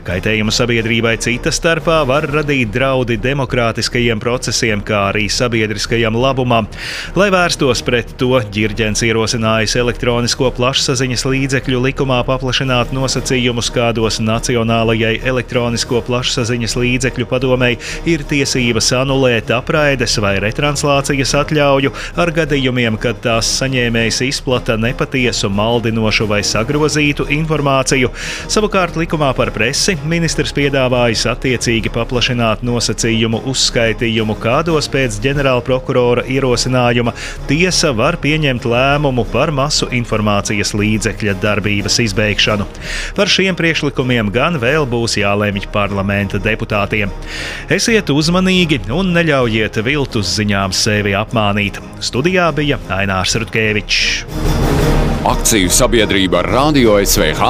Kaitējumu 0.08 0.54
sabiedrībai 0.56 1.16
cita 1.20 1.52
starpā 1.52 1.98
var 2.08 2.28
radīt 2.30 2.72
draudi 2.72 3.18
demokrātiskajiem 3.20 4.22
procesiem, 4.24 4.84
kā 4.86 5.10
arī 5.10 5.26
sabiedriskajam 5.34 6.16
labumam. 6.16 6.70
Lai 7.20 7.28
vērstos 7.34 7.84
pret 7.84 8.14
to, 8.22 8.32
ģirģents 8.56 9.04
ierosinājis 9.08 9.76
elektronisko 9.82 10.54
plašsaziņas 10.56 11.26
līdzekļu 11.26 11.84
likumā 11.90 12.22
paplašināt 12.30 12.94
nosacījumus, 12.96 13.72
kādos 13.76 14.22
Nacionālajai 14.24 15.18
elektronisko 15.34 16.04
plašsaziņas 16.08 16.78
līdzekļu 16.80 17.28
padomei 17.30 17.74
ir 18.10 18.24
tiesības 18.30 18.94
anulēt 19.02 19.52
apraides 19.56 20.20
vai 20.22 20.38
retranslācijas 20.44 21.36
atļauju 21.42 21.94
ar 22.20 22.34
gadījumiem, 22.40 23.00
kad 23.02 23.20
tās 23.26 23.50
saņēmējs 23.80 24.20
izplata 24.26 24.76
nepatiesu, 24.78 25.48
maldinošu 25.50 26.28
vai 26.28 26.42
sagrozītu 26.44 27.28
informāciju. 27.32 28.10
Savukārt 28.52 28.98
likumā 29.00 29.32
par 29.38 29.52
presi 29.56 29.96
ministrs 30.10 30.52
piedāvājis 30.56 31.26
attiecīgi 31.32 31.92
paplašināt 31.94 32.64
nosacījumu 32.68 33.40
uzskaitījumu, 33.48 34.36
kādos 34.42 34.90
pēc 34.92 35.20
ģenerāla 35.24 35.64
prokurora 35.64 36.26
ierosinājuma 36.28 37.14
tiesa 37.48 37.94
var 37.96 38.18
pieņemt 38.20 38.68
lēmumu 38.68 39.26
par 39.32 39.54
masu 39.56 39.88
informācijas 39.96 40.74
līdzekļa 40.76 41.38
darbības 41.40 42.00
izbeigšanu. 42.04 42.68
Par 43.16 43.32
šiem 43.32 43.56
priekšlikumiem 43.56 44.34
gan 44.36 44.60
vēl 44.60 44.88
būs 44.90 45.16
jālemj 45.22 45.70
parlamenta 45.72 46.42
deputātiem. 46.42 47.14
Esiet 47.72 48.12
uzmanīgi 48.12 48.82
un 48.92 49.14
neļaujiet 49.16 49.80
viltus 49.88 50.36
ziņām 50.36 50.76
sevi 50.76 51.16
apmānīt. 51.16 51.80
Studijā 52.04 52.50
bija 52.56 52.80
Ainārs 53.00 53.38
Rutkevičs. 53.70 54.26
Akciju 55.26 55.70
sabiedrība 55.70 56.42
Radio 56.42 56.98
SVH 57.06 57.44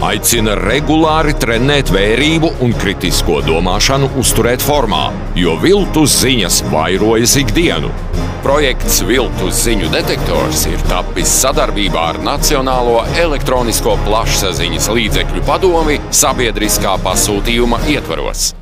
aicina 0.00 0.54
regulāri 0.54 1.34
trenēt 1.34 1.90
vērību 1.92 2.52
un 2.64 2.72
kritisko 2.78 3.40
domāšanu 3.44 4.12
uzturēt 4.20 4.62
formā, 4.64 5.08
jo 5.36 5.56
viltus 5.60 6.14
ziņas 6.22 6.62
vairojas 6.72 7.34
ikdienu. 7.42 7.90
Projekts 8.38 9.02
Viltus 9.02 9.64
ziņu 9.66 9.90
detektors 9.92 10.62
ir 10.70 10.78
tapis 10.88 11.32
sadarbībā 11.42 12.04
ar 12.12 12.20
Nacionālo 12.22 13.02
elektronisko 13.18 13.96
plašsaziņas 14.06 14.88
līdzekļu 14.94 15.42
padomi 15.50 15.98
sabiedriskā 16.22 16.94
pasūtījuma 17.02 17.82
ietvaros. 17.90 18.52